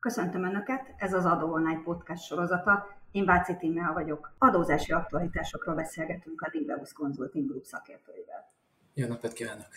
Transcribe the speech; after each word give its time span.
Köszöntöm 0.00 0.44
Önöket, 0.44 0.94
ez 0.96 1.12
az 1.12 1.24
Adó 1.24 1.52
Online 1.52 1.80
podcast 1.84 2.24
sorozata. 2.24 2.86
Én 3.10 3.24
Váci 3.24 3.56
Tímea 3.56 3.92
vagyok. 3.92 4.34
Adózási 4.38 4.92
aktualitásokról 4.92 5.74
beszélgetünk 5.74 6.40
a 6.40 6.50
Dibeus 6.50 6.92
Consulting 6.92 7.48
Group 7.48 7.64
szakértőivel. 7.64 8.52
Jó 8.94 9.06
napot 9.06 9.32
kívánok! 9.32 9.68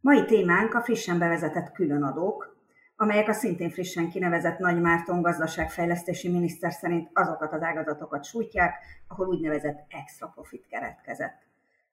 Mai 0.00 0.24
témánk 0.24 0.74
a 0.74 0.80
frissen 0.80 1.18
bevezetett 1.18 1.72
különadók, 1.72 2.56
amelyek 2.96 3.28
a 3.28 3.32
szintén 3.32 3.70
frissen 3.70 4.10
kinevezett 4.10 4.58
Nagy 4.58 4.80
Márton 4.80 5.22
gazdaságfejlesztési 5.22 6.28
miniszter 6.28 6.72
szerint 6.72 7.10
azokat 7.12 7.52
az 7.52 7.62
ágazatokat 7.62 8.24
sújtják, 8.24 8.74
ahol 9.08 9.26
úgynevezett 9.26 9.86
extra 9.88 10.26
profit 10.26 10.66
keretkezett. 10.66 11.42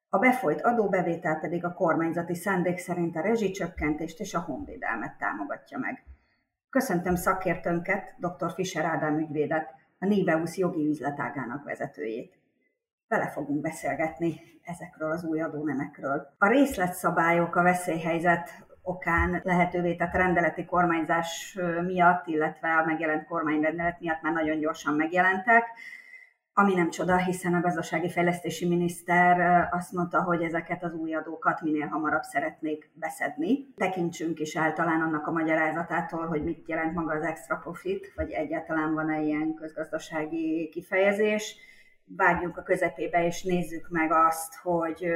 A 0.10 0.18
befolyt 0.18 0.62
adóbevétel 0.62 1.40
pedig 1.40 1.66
a 1.66 1.74
kormányzati 1.74 2.36
szándék 2.36 2.78
szerint 2.78 3.16
a 3.16 3.22
rezsicsökkentést 3.22 4.20
és 4.20 4.34
a 4.34 4.40
honvédelmet 4.40 5.18
támogatja 5.18 5.78
meg. 5.78 6.04
Köszöntöm 6.78 7.16
szakértőnket, 7.16 8.16
dr. 8.18 8.52
Fischer 8.54 8.86
Ádám 8.86 9.18
ügyvédet, 9.18 9.74
a 10.00 10.06
Niveus 10.06 10.58
jogi 10.58 10.88
üzletágának 10.88 11.64
vezetőjét. 11.64 12.40
Vele 13.08 13.30
fogunk 13.30 13.62
beszélgetni 13.62 14.42
ezekről 14.64 15.12
az 15.12 15.24
új 15.24 15.42
adónemekről. 15.42 16.34
A 16.38 16.48
részletszabályok 16.48 17.56
a 17.56 17.64
veszélyhelyzet 17.64 18.50
okán 18.82 19.42
lehetővé 19.44 19.96
tett 19.96 20.14
rendeleti 20.14 20.66
kormányzás 20.66 21.58
miatt, 21.86 22.28
illetve 22.28 22.70
a 22.70 22.86
megjelent 22.86 23.28
kormányrendelet 23.28 24.00
miatt 24.00 24.22
már 24.22 24.34
nagyon 24.34 24.60
gyorsan 24.60 24.94
megjelentek 24.94 25.66
ami 26.60 26.74
nem 26.74 26.90
csoda, 26.90 27.18
hiszen 27.18 27.54
a 27.54 27.62
gazdasági 27.62 28.10
fejlesztési 28.10 28.68
miniszter 28.68 29.68
azt 29.72 29.92
mondta, 29.92 30.24
hogy 30.24 30.44
ezeket 30.44 30.84
az 30.84 30.94
új 30.94 31.14
adókat 31.14 31.62
minél 31.62 31.88
hamarabb 31.88 32.22
szeretnék 32.22 32.92
beszedni. 32.94 33.74
Tekintsünk 33.76 34.40
is 34.40 34.58
általán 34.58 35.02
annak 35.02 35.28
a 35.28 35.32
magyarázatától, 35.32 36.28
hogy 36.28 36.44
mit 36.44 36.68
jelent 36.68 36.94
maga 36.94 37.14
az 37.14 37.24
extra 37.24 37.56
profit, 37.56 38.14
vagy 38.16 38.32
egyáltalán 38.32 38.94
van-e 38.94 39.22
ilyen 39.22 39.54
közgazdasági 39.54 40.70
kifejezés. 40.70 41.56
Vágjunk 42.06 42.58
a 42.58 42.64
közepébe, 42.64 43.26
és 43.26 43.44
nézzük 43.44 43.88
meg 43.90 44.12
azt, 44.12 44.56
hogy 44.56 45.08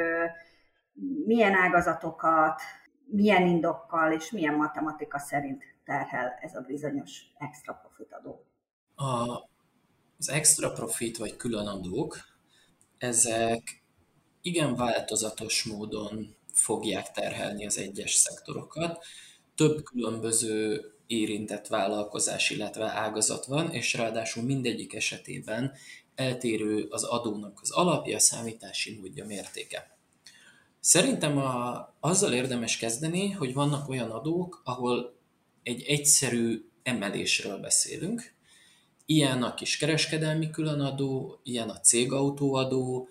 milyen 1.26 1.54
ágazatokat, 1.54 2.62
milyen 3.06 3.48
indokkal 3.48 4.12
és 4.12 4.32
milyen 4.32 4.56
matematika 4.56 5.20
szerint 5.20 5.64
terhel 5.86 6.38
ez 6.42 6.56
a 6.56 6.62
bizonyos 6.68 7.22
extra 7.38 7.74
profit 7.74 8.14
adó. 8.14 8.46
A 8.96 9.50
az 10.22 10.30
extra 10.30 10.72
profit 10.72 11.18
vagy 11.18 11.36
különadók, 11.36 12.18
ezek 12.98 13.84
igen 14.42 14.76
változatos 14.76 15.64
módon 15.64 16.36
fogják 16.54 17.12
terhelni 17.12 17.66
az 17.66 17.78
egyes 17.78 18.14
szektorokat. 18.14 19.04
Több 19.56 19.84
különböző 19.84 20.86
érintett 21.08 21.68
vállalkozás, 21.68 22.50
illetve 22.50 22.86
ágazat 22.86 23.46
van, 23.46 23.72
és 23.72 23.94
ráadásul 23.94 24.44
mindegyik 24.44 24.94
esetében 24.94 25.74
eltérő 26.16 26.88
az 26.90 27.04
adónak 27.04 27.60
az 27.62 27.72
alapja, 27.72 28.16
a 28.16 28.20
számítási 28.20 28.98
módja, 29.00 29.26
mértéke. 29.26 29.98
Szerintem 30.80 31.38
a, 31.38 31.88
azzal 32.00 32.34
érdemes 32.34 32.78
kezdeni, 32.78 33.30
hogy 33.30 33.54
vannak 33.54 33.90
olyan 33.90 34.12
adók, 34.12 34.62
ahol 34.64 35.18
egy 35.64 35.84
egyszerű 35.84 36.66
emelésről 36.84 37.58
beszélünk, 37.58 38.40
Ilyen 39.12 39.44
a 39.44 39.54
kiskereskedelmi 39.54 40.50
különadó, 40.50 41.40
ilyen 41.44 41.70
a 41.70 41.80
cégautóadó, 41.80 43.08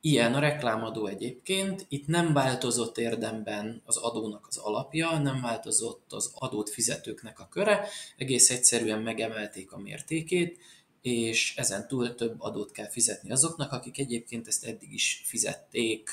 ilyen 0.00 0.34
a 0.34 0.38
reklámadó 0.38 1.06
egyébként. 1.06 1.86
Itt 1.88 2.06
nem 2.06 2.32
változott 2.32 2.98
érdemben 2.98 3.82
az 3.84 3.96
adónak 3.96 4.46
az 4.48 4.56
alapja, 4.56 5.18
nem 5.18 5.40
változott 5.40 6.12
az 6.12 6.32
adót 6.34 6.70
fizetőknek 6.70 7.40
a 7.40 7.48
köre, 7.48 7.88
egész 8.16 8.50
egyszerűen 8.50 9.02
megemelték 9.02 9.72
a 9.72 9.78
mértékét, 9.78 10.58
és 11.02 11.56
ezen 11.56 11.88
túl 11.88 12.14
több 12.14 12.40
adót 12.40 12.72
kell 12.72 12.88
fizetni 12.88 13.30
azoknak, 13.30 13.72
akik 13.72 13.98
egyébként 13.98 14.46
ezt 14.46 14.64
eddig 14.64 14.92
is 14.92 15.22
fizették 15.24 16.10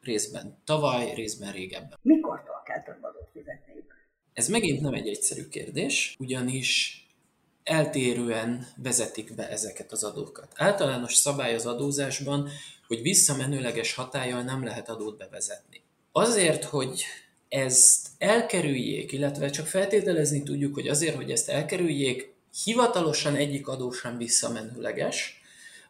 részben 0.00 0.58
tavaly, 0.64 1.14
részben 1.14 1.52
régebben. 1.52 1.98
Mikortól 2.02 2.62
kell 2.64 2.82
több 2.82 3.02
adót 3.02 3.30
fizetniük? 3.32 3.94
Ez 4.32 4.48
megint 4.48 4.80
nem 4.80 4.94
egy 4.94 5.08
egyszerű 5.08 5.48
kérdés, 5.48 6.16
ugyanis 6.18 7.00
eltérően 7.64 8.66
vezetik 8.76 9.34
be 9.34 9.48
ezeket 9.48 9.92
az 9.92 10.04
adókat. 10.04 10.52
Általános 10.54 11.14
szabály 11.14 11.54
az 11.54 11.66
adózásban, 11.66 12.48
hogy 12.86 13.02
visszamenőleges 13.02 13.94
hatállyal 13.94 14.42
nem 14.42 14.64
lehet 14.64 14.88
adót 14.88 15.16
bevezetni. 15.16 15.82
Azért, 16.12 16.64
hogy 16.64 17.04
ezt 17.48 18.08
elkerüljék, 18.18 19.12
illetve 19.12 19.50
csak 19.50 19.66
feltételezni 19.66 20.42
tudjuk, 20.42 20.74
hogy 20.74 20.88
azért, 20.88 21.16
hogy 21.16 21.30
ezt 21.30 21.48
elkerüljék, 21.48 22.34
hivatalosan 22.64 23.36
egyik 23.36 23.68
adó 23.68 23.90
sem 23.90 24.16
visszamenőleges, 24.16 25.40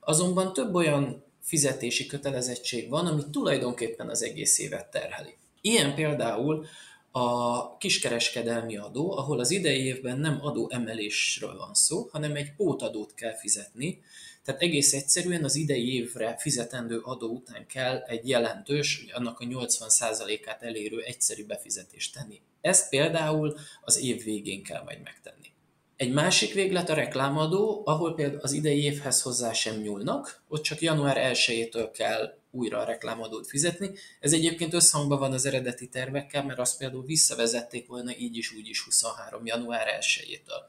azonban 0.01 0.53
több 0.53 0.75
olyan 0.75 1.25
fizetési 1.41 2.07
kötelezettség 2.07 2.89
van, 2.89 3.07
ami 3.07 3.23
tulajdonképpen 3.31 4.09
az 4.09 4.23
egész 4.23 4.59
évet 4.59 4.91
terheli. 4.91 5.35
Ilyen 5.61 5.95
például 5.95 6.67
a 7.13 7.77
kiskereskedelmi 7.77 8.77
adó, 8.77 9.17
ahol 9.17 9.41
az 9.41 9.51
idei 9.51 9.85
évben 9.85 10.19
nem 10.19 10.39
adó 10.43 10.71
emelésről 10.73 11.57
van 11.57 11.75
szó, 11.75 12.09
hanem 12.13 12.35
egy 12.35 12.55
pótadót 12.55 13.15
kell 13.15 13.37
fizetni, 13.37 14.03
tehát 14.45 14.61
egész 14.61 14.93
egyszerűen 14.93 15.45
az 15.45 15.57
idei 15.57 15.95
évre 15.95 16.37
fizetendő 16.39 16.99
adó 16.99 17.29
után 17.29 17.67
kell 17.67 17.97
egy 17.97 18.29
jelentős, 18.29 19.07
annak 19.13 19.41
a 19.41 19.45
80%-át 19.45 20.63
elérő 20.63 21.01
egyszerű 21.01 21.47
befizetést 21.47 22.15
tenni. 22.15 22.41
Ezt 22.61 22.89
például 22.89 23.57
az 23.81 23.99
év 23.99 24.25
végén 24.25 24.63
kell 24.63 24.83
majd 24.83 25.01
megtenni. 25.03 25.53
Egy 25.97 26.13
másik 26.13 26.55
véglet 26.55 26.89
a 26.89 26.95
reklámadó, 26.95 27.83
ahol 27.85 28.15
például 28.15 28.41
az 28.41 28.53
idei 28.53 28.83
évhez 28.83 29.23
hozzá 29.23 29.53
sem 29.53 29.81
nyúlnak, 29.81 30.43
ott 30.49 30.63
csak 30.63 30.81
január 30.81 31.35
1-től 31.35 31.89
kell 31.93 32.35
újra 32.53 32.79
a 32.79 32.85
reklámadót 32.85 33.47
fizetni. 33.47 33.91
Ez 34.21 34.33
egyébként 34.33 34.75
összhangban 34.75 35.19
van 35.19 35.33
az 35.33 35.47
eredeti 35.47 35.89
tervekkel, 35.89 36.45
mert 36.45 36.59
azt 36.59 36.79
például 36.79 37.05
visszavezették 37.05 37.87
volna 37.87 38.17
így 38.17 38.37
is 38.37 38.53
úgy 38.53 38.69
is 38.69 38.81
23. 38.81 39.47
január 39.47 39.87
1-től. 40.01 40.63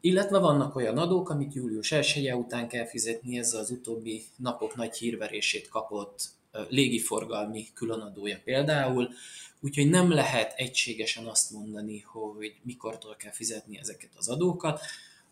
Illetve 0.00 0.38
vannak 0.38 0.76
olyan 0.76 0.98
adók, 0.98 1.30
amit 1.30 1.54
július 1.54 1.92
1 1.92 2.26
-e 2.26 2.36
után 2.36 2.68
kell 2.68 2.86
fizetni, 2.86 3.38
ez 3.38 3.54
az 3.54 3.70
utóbbi 3.70 4.24
napok 4.36 4.74
nagy 4.74 4.96
hírverését 4.96 5.68
kapott 5.68 6.28
légiforgalmi 6.68 7.66
különadója 7.74 8.40
például, 8.44 9.08
úgyhogy 9.60 9.90
nem 9.90 10.10
lehet 10.10 10.52
egységesen 10.56 11.26
azt 11.26 11.50
mondani, 11.50 12.00
hogy 12.00 12.54
mikortól 12.62 13.16
kell 13.16 13.32
fizetni 13.32 13.78
ezeket 13.78 14.10
az 14.16 14.28
adókat. 14.28 14.80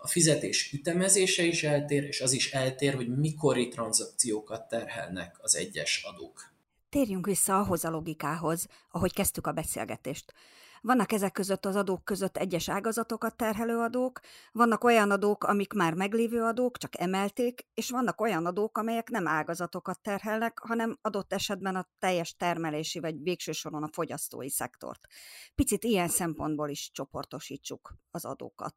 A 0.00 0.06
fizetés 0.06 0.72
ütemezése 0.72 1.42
is 1.42 1.62
eltér, 1.62 2.04
és 2.04 2.20
az 2.20 2.32
is 2.32 2.52
eltér, 2.52 2.94
hogy 2.94 3.18
mikori 3.18 3.68
tranzakciókat 3.68 4.68
terhelnek 4.68 5.36
az 5.40 5.56
egyes 5.56 6.02
adók. 6.02 6.52
Térjünk 6.88 7.26
vissza 7.26 7.58
ahhoz 7.58 7.84
a 7.84 7.90
logikához, 7.90 8.66
ahogy 8.90 9.12
kezdtük 9.12 9.46
a 9.46 9.52
beszélgetést. 9.52 10.32
Vannak 10.80 11.12
ezek 11.12 11.32
között 11.32 11.64
az 11.64 11.76
adók 11.76 12.04
között 12.04 12.36
egyes 12.36 12.68
ágazatokat 12.68 13.36
terhelő 13.36 13.78
adók, 13.78 14.20
vannak 14.52 14.84
olyan 14.84 15.10
adók, 15.10 15.44
amik 15.44 15.72
már 15.72 15.94
meglévő 15.94 16.42
adók, 16.42 16.78
csak 16.78 17.00
emelték, 17.00 17.66
és 17.74 17.90
vannak 17.90 18.20
olyan 18.20 18.46
adók, 18.46 18.78
amelyek 18.78 19.08
nem 19.10 19.26
ágazatokat 19.26 20.00
terhelnek, 20.00 20.58
hanem 20.58 20.98
adott 21.02 21.32
esetben 21.32 21.76
a 21.76 21.88
teljes 21.98 22.36
termelési 22.36 23.00
vagy 23.00 23.22
végső 23.22 23.52
soron 23.52 23.82
a 23.82 23.90
fogyasztói 23.92 24.50
szektort. 24.50 25.06
Picit 25.54 25.84
ilyen 25.84 26.08
szempontból 26.08 26.68
is 26.68 26.90
csoportosítsuk 26.92 27.94
az 28.10 28.24
adókat. 28.24 28.74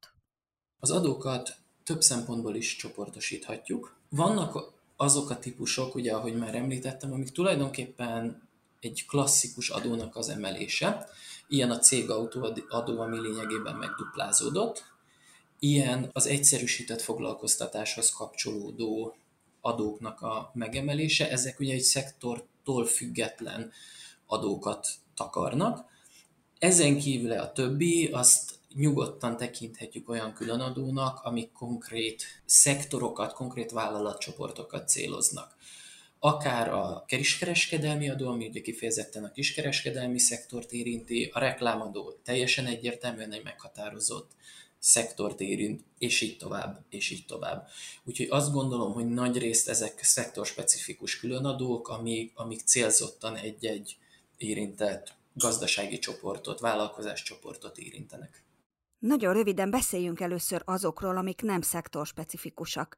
Az 0.84 0.92
adókat 0.92 1.56
több 1.84 2.02
szempontból 2.02 2.56
is 2.56 2.76
csoportosíthatjuk. 2.76 3.96
Vannak 4.10 4.74
azok 4.96 5.30
a 5.30 5.40
típusok, 5.40 5.96
ugye, 5.96 6.14
ahogy 6.14 6.36
már 6.36 6.56
említettem, 6.56 7.14
amik 7.14 7.30
tulajdonképpen 7.30 8.48
egy 8.80 9.06
klasszikus 9.08 9.70
adónak 9.70 10.16
az 10.16 10.30
emelése. 10.30 11.10
Ilyen 11.48 11.72
a 11.72 11.80
cégautó 11.80 12.54
adó, 12.70 13.00
ami 13.00 13.20
lényegében 13.20 13.76
megduplázódott. 13.76 14.84
Ilyen 15.60 16.10
az 16.14 16.28
egyszerűsített 16.28 17.02
foglalkoztatáshoz 17.02 18.12
kapcsolódó 18.12 19.16
adóknak 19.62 20.22
a 20.22 20.52
megemelése. 20.54 21.30
Ezek 21.30 21.60
ugye 21.60 21.74
egy 21.74 21.82
szektortól 21.82 22.86
független 22.86 23.72
adókat 24.26 24.88
takarnak. 25.16 25.86
Ezen 26.60 26.98
kívül 26.98 27.32
a 27.32 27.52
többi, 27.52 28.08
azt 28.08 28.60
nyugodtan 28.74 29.38
tekinthetjük 29.38 30.10
olyan 30.10 30.34
különadónak, 30.34 31.20
amik 31.24 31.52
konkrét 31.52 32.24
szektorokat, 32.46 33.34
konkrét 33.34 33.72
vállalatcsoportokat 33.72 34.90
céloznak. 34.90 35.56
Akár 36.20 36.74
a 36.74 37.04
kiskereskedelmi 37.08 38.10
adó, 38.10 38.30
ami 38.30 38.48
ugye 38.48 38.62
kifejezetten 38.62 39.24
a 39.24 39.32
kiskereskedelmi 39.32 40.20
szektort 40.20 40.72
érinti, 40.72 41.30
a 41.34 41.40
reklámadó 41.40 42.12
teljesen 42.24 42.66
egyértelműen 42.66 43.32
egy 43.32 43.44
meghatározott 43.44 44.32
szektort 44.80 45.40
érint, 45.40 45.84
és 45.98 46.22
így 46.22 46.38
tovább, 46.38 46.86
és 46.90 47.10
így 47.10 47.26
tovább. 47.26 47.68
Úgyhogy 48.04 48.28
azt 48.30 48.52
gondolom, 48.52 48.94
hogy 48.94 49.08
nagy 49.08 49.38
részt 49.38 49.70
ezek 49.70 50.04
szektorspecifikus 50.04 51.20
különadók, 51.20 51.88
amik, 51.88 52.32
amik 52.36 52.60
célzottan 52.60 53.36
egy-egy 53.36 53.98
érintett 54.38 55.14
gazdasági 55.34 56.00
csoportot, 56.00 56.60
vállalkozás 56.60 57.24
csoportot 57.24 57.78
érintenek. 57.78 58.44
Nagyon 59.02 59.34
röviden 59.34 59.70
beszéljünk 59.70 60.20
először 60.20 60.62
azokról, 60.66 61.18
amik 61.18 61.42
nem 61.42 61.62
szektorspecifikusak. 61.62 62.96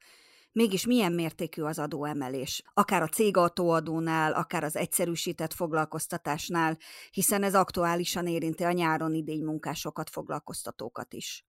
Mégis 0.51 0.85
milyen 0.85 1.11
mértékű 1.11 1.61
az 1.61 1.79
adóemelés? 1.79 2.63
Akár 2.73 3.01
a 3.01 3.07
cégautóadónál, 3.07 4.33
akár 4.33 4.63
az 4.63 4.75
egyszerűsített 4.75 5.53
foglalkoztatásnál, 5.53 6.77
hiszen 7.11 7.43
ez 7.43 7.55
aktuálisan 7.55 8.27
érinti 8.27 8.63
a 8.63 8.71
nyáron 8.71 9.13
idény 9.13 9.43
munkásokat, 9.43 10.09
foglalkoztatókat 10.09 11.13
is. 11.13 11.45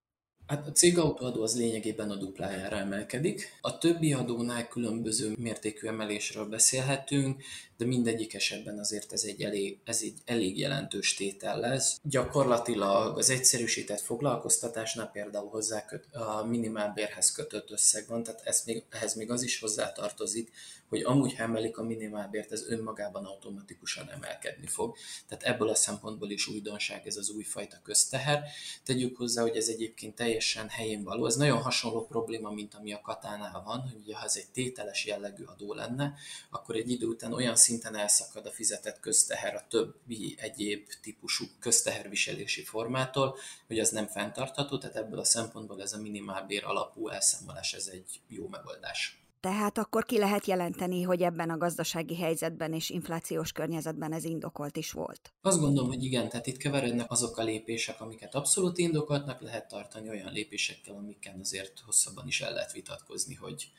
Hát 0.46 0.66
a 0.66 0.72
cégautóadó 0.72 1.42
az 1.42 1.58
lényegében 1.58 2.10
a 2.10 2.16
duplájára 2.16 2.76
emelkedik. 2.76 3.58
A 3.60 3.78
többi 3.78 4.12
adónál 4.12 4.68
különböző 4.68 5.34
mértékű 5.38 5.86
emelésről 5.86 6.46
beszélhetünk, 6.46 7.42
de 7.76 7.84
mindegyik 7.84 8.34
esetben 8.34 8.78
azért 8.78 9.12
ez 9.12 9.22
egy 9.24 9.42
elég, 9.42 9.78
ez 9.84 10.00
egy 10.02 10.18
elég 10.24 10.58
jelentős 10.58 11.14
tétel 11.14 11.58
lesz. 11.58 12.00
Gyakorlatilag 12.02 13.18
az 13.18 13.30
egyszerűsített 13.30 14.00
foglalkoztatásnál 14.00 15.10
például 15.10 15.48
hozzá 15.48 15.84
köt, 15.84 16.14
a 16.14 16.44
minimálbérhez 16.44 17.32
kötött 17.32 17.70
összeg 17.70 18.04
van, 18.08 18.22
tehát 18.22 18.40
ez 18.44 18.62
még, 18.66 18.84
ehhez 18.90 19.14
még 19.14 19.30
az 19.30 19.42
is 19.42 19.60
hozzátartozik, 19.60 20.52
hogy 20.88 21.02
amúgy, 21.02 21.36
ha 21.36 21.42
emelik 21.42 21.78
a 21.78 21.82
minimálbért, 21.82 22.52
ez 22.52 22.68
önmagában 22.68 23.24
automatikusan 23.24 24.10
emelkedni 24.10 24.66
fog. 24.66 24.96
Tehát 25.28 25.44
ebből 25.44 25.68
a 25.68 25.74
szempontból 25.74 26.30
is 26.30 26.46
újdonság 26.46 27.06
ez 27.06 27.16
az 27.16 27.30
újfajta 27.30 27.80
közteher. 27.82 28.42
Tegyük 28.84 29.16
hozzá, 29.16 29.42
hogy 29.42 29.56
ez 29.56 29.68
egyébként 29.68 30.14
teljesen 30.14 30.68
helyén 30.68 31.04
való. 31.04 31.26
Ez 31.26 31.36
nagyon 31.36 31.62
hasonló 31.62 32.06
probléma, 32.06 32.50
mint 32.50 32.74
ami 32.74 32.92
a 32.92 33.00
katánál 33.00 33.62
van, 33.64 33.80
hogy 33.80 34.14
ha 34.14 34.24
ez 34.24 34.36
egy 34.36 34.50
tételes 34.52 35.06
jellegű 35.06 35.44
adó 35.44 35.74
lenne, 35.74 36.14
akkor 36.50 36.76
egy 36.76 36.90
idő 36.90 37.06
után 37.06 37.32
olyan 37.32 37.56
szinten 37.64 37.96
elszakad 37.96 38.46
a 38.46 38.50
fizetett 38.50 39.00
közteher 39.00 39.54
a 39.54 39.66
többi 39.68 40.36
egyéb 40.38 40.88
típusú 41.02 41.44
közteherviselési 41.58 42.64
formától, 42.64 43.36
hogy 43.66 43.78
az 43.78 43.90
nem 43.90 44.06
fenntartható, 44.06 44.78
tehát 44.78 44.96
ebből 44.96 45.18
a 45.18 45.24
szempontból 45.24 45.82
ez 45.82 45.92
a 45.92 46.00
minimálbér 46.00 46.64
alapú 46.64 47.08
elszámolás 47.08 47.72
ez 47.72 47.86
egy 47.92 48.20
jó 48.28 48.48
megoldás. 48.48 49.18
Tehát 49.40 49.78
akkor 49.78 50.04
ki 50.04 50.18
lehet 50.18 50.46
jelenteni, 50.46 51.02
hogy 51.02 51.22
ebben 51.22 51.50
a 51.50 51.56
gazdasági 51.56 52.16
helyzetben 52.16 52.72
és 52.72 52.90
inflációs 52.90 53.52
környezetben 53.52 54.12
ez 54.12 54.24
indokolt 54.24 54.76
is 54.76 54.92
volt? 54.92 55.32
Azt 55.40 55.60
gondolom, 55.60 55.88
hogy 55.88 56.04
igen, 56.04 56.28
tehát 56.28 56.46
itt 56.46 56.56
keverednek 56.56 57.10
azok 57.10 57.36
a 57.36 57.42
lépések, 57.42 58.00
amiket 58.00 58.34
abszolút 58.34 58.78
indokoltnak 58.78 59.40
lehet 59.40 59.68
tartani, 59.68 60.08
olyan 60.08 60.32
lépésekkel, 60.32 60.94
amikkel 60.94 61.36
azért 61.40 61.80
hosszabban 61.80 62.26
is 62.26 62.40
el 62.40 62.52
lehet 62.52 62.72
vitatkozni, 62.72 63.34
hogy 63.34 63.70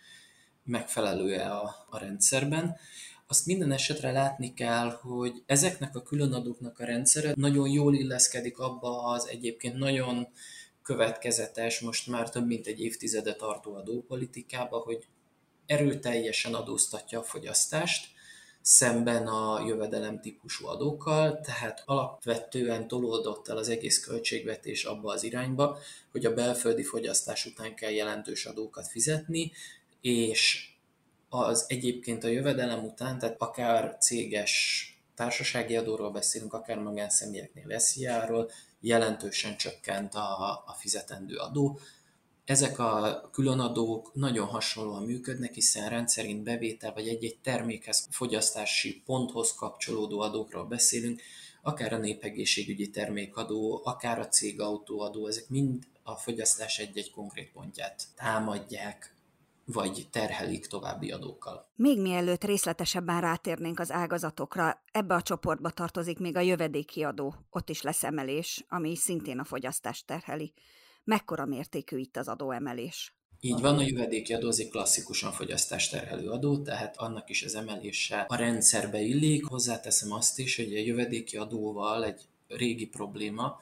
megfelelő-e 0.64 1.52
a, 1.52 1.86
a 1.90 1.98
rendszerben. 1.98 2.78
Azt 3.28 3.46
minden 3.46 3.72
esetre 3.72 4.12
látni 4.12 4.54
kell, 4.54 4.90
hogy 4.90 5.44
ezeknek 5.46 5.96
a 5.96 6.02
különadóknak 6.02 6.80
a 6.80 6.86
rendszere 6.86 7.34
nagyon 7.36 7.70
jól 7.70 7.96
illeszkedik 7.96 8.60
abba 8.60 9.04
az 9.04 9.28
egyébként 9.28 9.78
nagyon 9.78 10.28
következetes, 10.84 11.80
most 11.80 12.08
már 12.08 12.30
több 12.30 12.46
mint 12.46 12.68
egy 12.68 12.80
évtizede 12.80 13.34
tartó 13.36 13.76
adópolitikába, 13.76 14.78
hogy 14.78 15.08
erőteljesen 15.66 16.54
adóztatja 16.54 17.20
a 17.20 17.24
fogyasztást, 17.24 18.14
szemben 18.62 19.28
a 19.28 19.66
jövedelem 19.68 20.22
típusú 20.22 20.68
adókkal, 20.68 21.40
tehát 21.40 21.84
alapvetően 21.86 22.88
tolódott 22.88 23.48
el 23.48 23.58
az 23.58 23.70
egész 23.70 24.00
költségvetés 24.00 24.84
abba 24.84 25.14
az 25.14 25.24
irányba, 25.24 25.78
hogy 26.12 26.26
a 26.26 26.34
belföldi 26.34 26.84
fogyasztás 26.84 27.46
után 27.46 27.76
kell 27.76 27.92
jelentős 27.92 28.46
adókat 28.46 28.88
fizetni, 28.88 29.52
és 30.02 30.75
az 31.40 31.66
egyébként 31.68 32.24
a 32.24 32.28
jövedelem 32.28 32.84
után, 32.84 33.20
tehát 33.20 33.36
akár 33.42 33.98
céges 34.00 34.90
társasági 35.16 35.76
adóról 35.76 36.12
beszélünk, 36.12 36.54
akár 36.54 36.78
magánszemélyeknél 36.80 37.80
SZIA-ról, 37.80 38.52
jelentősen 38.80 39.58
csökkent 39.58 40.14
a, 40.14 40.50
a 40.66 40.76
fizetendő 40.78 41.36
adó, 41.36 41.80
ezek 42.46 42.80
a 42.80 43.22
különadók 43.32 44.12
nagyon 44.14 44.48
hasonlóan 44.48 45.04
működnek, 45.04 45.54
hiszen 45.54 45.90
rendszerint 45.90 46.44
bevétel 46.44 46.94
vagy 46.94 47.08
egy-egy 47.08 47.38
termékhez, 47.44 48.08
fogyasztási 48.10 49.02
ponthoz 49.06 49.54
kapcsolódó 49.54 50.20
adókról 50.20 50.66
beszélünk, 50.66 51.22
akár 51.62 51.94
a 51.94 51.98
népegészségügyi 51.98 52.90
termékadó, 52.90 53.82
akár 53.84 54.20
a 54.20 54.28
cégautóadó, 54.28 55.28
ezek 55.28 55.50
mind 55.50 55.84
a 56.04 56.16
fogyasztás 56.16 56.80
egy-egy 56.80 57.12
konkrét 57.12 57.52
pontját 57.52 58.04
támadják, 58.16 59.15
vagy 59.66 60.08
terhelik 60.12 60.68
további 60.68 61.12
adókkal. 61.12 61.70
Még 61.76 62.02
mielőtt 62.02 62.44
részletesebben 62.44 63.22
rátérnénk 63.22 63.80
az 63.80 63.92
ágazatokra, 63.92 64.82
ebbe 64.92 65.16
a 65.16 65.22
csoportba 65.22 65.70
tartozik 65.70 66.20
még 66.20 66.36
a 66.36 66.40
jövedéki 66.40 67.04
adó. 67.04 67.36
Ott 67.50 67.70
is 67.70 67.82
lesz 67.82 68.04
emelés, 68.04 68.66
ami 68.70 68.96
szintén 68.96 69.40
a 69.40 69.44
fogyasztást 69.44 70.06
terheli 70.06 70.54
mekkora 71.04 71.46
mértékű 71.46 71.98
itt 71.98 72.18
az 72.18 72.28
adóemelés? 72.28 73.16
Így 73.40 73.62
van, 73.62 73.78
a 73.78 73.82
jövedéki 73.82 74.34
adó 74.34 74.48
az 74.48 74.60
egy 74.60 74.70
klasszikusan 74.70 75.32
fogyasztást 75.32 75.92
terhelő 75.92 76.30
adó, 76.30 76.62
tehát 76.62 76.98
annak 76.98 77.30
is 77.30 77.44
az 77.44 77.56
emelése 77.56 78.26
a 78.28 78.36
rendszerbe 78.36 79.02
illik. 79.02 79.46
Hozzáteszem 79.46 80.12
azt 80.12 80.40
is, 80.40 80.56
hogy 80.56 80.76
a 80.76 80.80
jövedéki 80.80 81.38
adóval 81.38 82.06
egy 82.06 82.22
régi 82.48 82.88
probléma, 82.88 83.60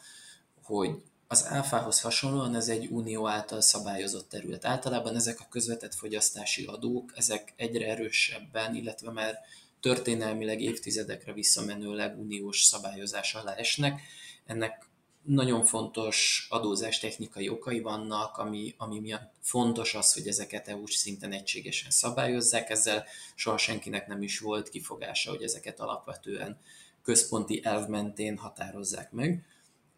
hogy 0.64 1.04
az 1.34 1.46
áfához 1.48 2.02
hasonlóan 2.02 2.56
ez 2.56 2.68
egy 2.68 2.88
unió 2.92 3.28
által 3.28 3.62
szabályozott 3.62 4.30
terület. 4.30 4.66
Általában 4.66 5.16
ezek 5.16 5.40
a 5.40 5.48
közvetett 5.50 5.94
fogyasztási 5.94 6.66
adók, 6.66 7.12
ezek 7.16 7.54
egyre 7.56 7.88
erősebben, 7.88 8.76
illetve 8.76 9.12
már 9.12 9.40
történelmileg 9.82 10.62
évtizedekre 10.62 11.34
visszamenőleg 11.34 12.20
uniós 12.20 12.62
szabályozás 12.62 13.34
alá 13.34 13.54
esnek. 13.54 14.02
Ennek 14.46 14.90
nagyon 15.24 15.66
fontos 15.66 16.48
adózás 16.50 17.00
technikai 17.00 17.50
okai 17.50 17.80
vannak, 17.80 18.38
ami, 18.38 18.76
ami 18.78 19.00
miatt 19.00 19.32
fontos 19.42 19.96
az, 19.96 20.14
hogy 20.14 20.28
ezeket 20.28 20.68
EU-s 20.68 20.94
szinten 20.94 21.32
egységesen 21.32 21.92
szabályozzák, 21.92 22.70
ezzel 22.70 23.06
soha 23.36 23.58
senkinek 23.58 24.08
nem 24.08 24.22
is 24.22 24.40
volt 24.40 24.70
kifogása, 24.70 25.30
hogy 25.30 25.44
ezeket 25.44 25.80
alapvetően 25.80 26.60
központi 27.04 27.62
elv 27.64 27.88
mentén 27.88 28.38
határozzák 28.38 29.12
meg. 29.12 29.46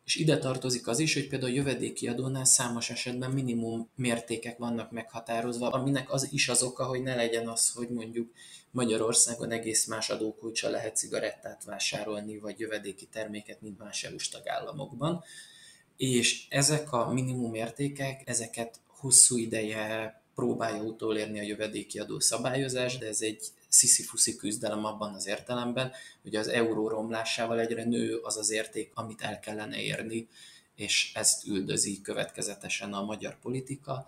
És 0.05 0.15
ide 0.15 0.37
tartozik 0.37 0.87
az 0.87 0.99
is, 0.99 1.13
hogy 1.13 1.27
például 1.27 1.51
a 1.51 1.55
jövedéki 1.55 2.07
adónál 2.07 2.45
számos 2.45 2.89
esetben 2.89 3.31
minimum 3.31 3.89
mértékek 3.95 4.57
vannak 4.57 4.91
meghatározva, 4.91 5.69
aminek 5.69 6.11
az 6.11 6.27
is 6.31 6.49
az 6.49 6.63
oka, 6.63 6.85
hogy 6.85 7.01
ne 7.01 7.15
legyen 7.15 7.47
az, 7.47 7.71
hogy 7.71 7.89
mondjuk 7.89 8.31
Magyarországon 8.71 9.51
egész 9.51 9.85
más 9.85 10.09
adókulcsa 10.09 10.69
lehet 10.69 10.95
cigarettát 10.95 11.63
vásárolni, 11.63 12.37
vagy 12.37 12.59
jövedéki 12.59 13.05
terméket, 13.05 13.61
mint 13.61 13.79
más 13.79 14.03
eu 14.03 14.15
tagállamokban. 14.31 15.23
És 15.97 16.45
ezek 16.49 16.91
a 16.91 17.13
minimum 17.13 17.53
értékek, 17.53 18.21
ezeket 18.25 18.79
hosszú 18.87 19.37
ideje 19.37 20.21
próbálja 20.35 20.81
utolérni 20.81 21.39
a 21.39 21.43
jövedéki 21.43 21.99
adó 21.99 22.19
szabályozás, 22.19 22.97
de 22.97 23.07
ez 23.07 23.21
egy 23.21 23.43
sziszifuszi 23.75 24.35
küzdelem 24.35 24.85
abban 24.85 25.13
az 25.13 25.27
értelemben, 25.27 25.91
hogy 26.21 26.35
az 26.35 26.47
euró 26.47 26.87
romlásával 26.87 27.59
egyre 27.59 27.83
nő 27.83 28.17
az 28.17 28.37
az 28.37 28.51
érték, 28.51 28.91
amit 28.93 29.21
el 29.21 29.39
kellene 29.39 29.81
érni, 29.81 30.27
és 30.75 31.11
ezt 31.13 31.45
üldözi 31.45 32.01
következetesen 32.01 32.93
a 32.93 33.03
magyar 33.03 33.39
politika. 33.39 34.07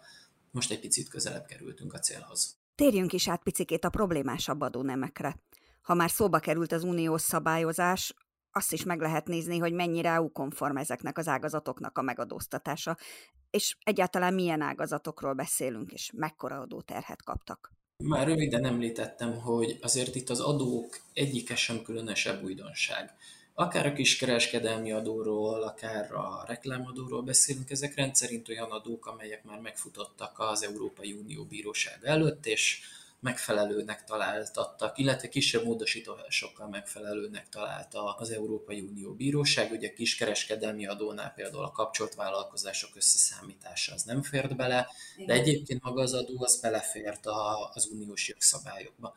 Most 0.52 0.72
egy 0.72 0.80
picit 0.80 1.10
közelebb 1.10 1.46
kerültünk 1.46 1.94
a 1.94 2.00
célhoz. 2.00 2.56
Térjünk 2.76 3.14
is 3.14 3.30
át 3.30 3.44
picikét 3.44 3.86
a 3.86 3.90
problémásabb 3.90 4.62
adónemekre. 4.62 5.40
Ha 5.82 5.94
már 5.94 6.10
szóba 6.10 6.40
került 6.40 6.72
az 6.72 6.84
uniós 6.84 7.22
szabályozás, 7.22 8.14
azt 8.52 8.74
is 8.74 8.84
meg 8.84 9.02
lehet 9.02 9.28
nézni, 9.28 9.58
hogy 9.58 9.74
mennyire 9.74 10.10
EU-konform 10.10 10.78
ezeknek 10.78 11.18
az 11.18 11.28
ágazatoknak 11.28 11.98
a 11.98 12.02
megadóztatása, 12.02 12.98
és 13.50 13.78
egyáltalán 13.84 14.34
milyen 14.34 14.62
ágazatokról 14.62 15.34
beszélünk, 15.34 15.92
és 15.92 16.12
mekkora 16.16 16.60
adóterhet 16.60 17.24
kaptak. 17.24 17.77
Már 18.04 18.28
röviden 18.28 18.66
említettem, 18.66 19.40
hogy 19.40 19.78
azért 19.82 20.16
itt 20.16 20.30
az 20.30 20.40
adók 20.40 21.00
egyike 21.14 21.56
sem 21.56 21.82
különösebb 21.82 22.44
újdonság. 22.44 23.16
Akár 23.54 23.86
a 23.86 23.94
kiskereskedelmi 23.94 24.92
adóról, 24.92 25.64
akár 25.64 26.12
a 26.12 26.44
reklámadóról 26.48 27.22
beszélünk, 27.22 27.70
ezek 27.70 27.96
rendszerint 27.96 28.50
olyan 28.50 28.72
adók, 28.72 29.06
amelyek 29.06 29.44
már 29.44 29.60
megfutottak 29.60 30.40
az 30.40 30.64
Európai 30.64 31.14
Unió 31.14 31.44
bíróság 31.44 32.00
előtt, 32.04 32.46
és 32.46 32.80
megfelelőnek 33.20 34.04
találtattak, 34.04 34.98
illetve 34.98 35.28
kisebb 35.30 35.64
módosításokkal 35.64 36.68
megfelelőnek 36.68 37.50
találta 37.50 38.16
az 38.16 38.32
Európai 38.32 38.80
Unió 38.80 39.14
Bíróság. 39.14 39.72
Ugye 39.72 39.88
a 39.88 39.94
kiskereskedelmi 39.94 40.88
adónál 40.88 41.34
például 41.36 41.64
a 41.64 41.72
kapcsolt 41.72 42.16
vállalkozások 42.16 42.96
összeszámítása 42.96 43.94
az 43.94 44.04
nem 44.04 44.22
fért 44.22 44.56
bele, 44.56 44.88
de 45.26 45.34
egyébként 45.34 45.84
maga 45.84 46.02
az 46.02 46.14
adó 46.14 46.44
az 46.44 46.60
belefért 46.62 47.26
az 47.74 47.90
uniós 47.92 48.28
jogszabályokba. 48.28 49.14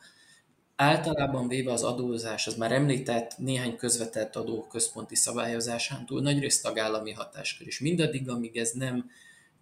Általában 0.75 1.47
véve 1.47 1.71
az 1.71 1.83
adózás, 1.83 2.47
az 2.47 2.55
már 2.55 2.71
említett 2.71 3.37
néhány 3.37 3.75
közvetett 3.75 4.35
adó 4.35 4.67
központi 4.67 5.15
szabályozásán 5.15 6.05
túl 6.05 6.21
nagyrészt 6.21 6.63
tagállami 6.63 7.11
hatáskör 7.11 7.67
is. 7.67 7.79
Mindaddig, 7.79 8.29
amíg 8.29 8.57
ez 8.57 8.71
nem 8.71 9.09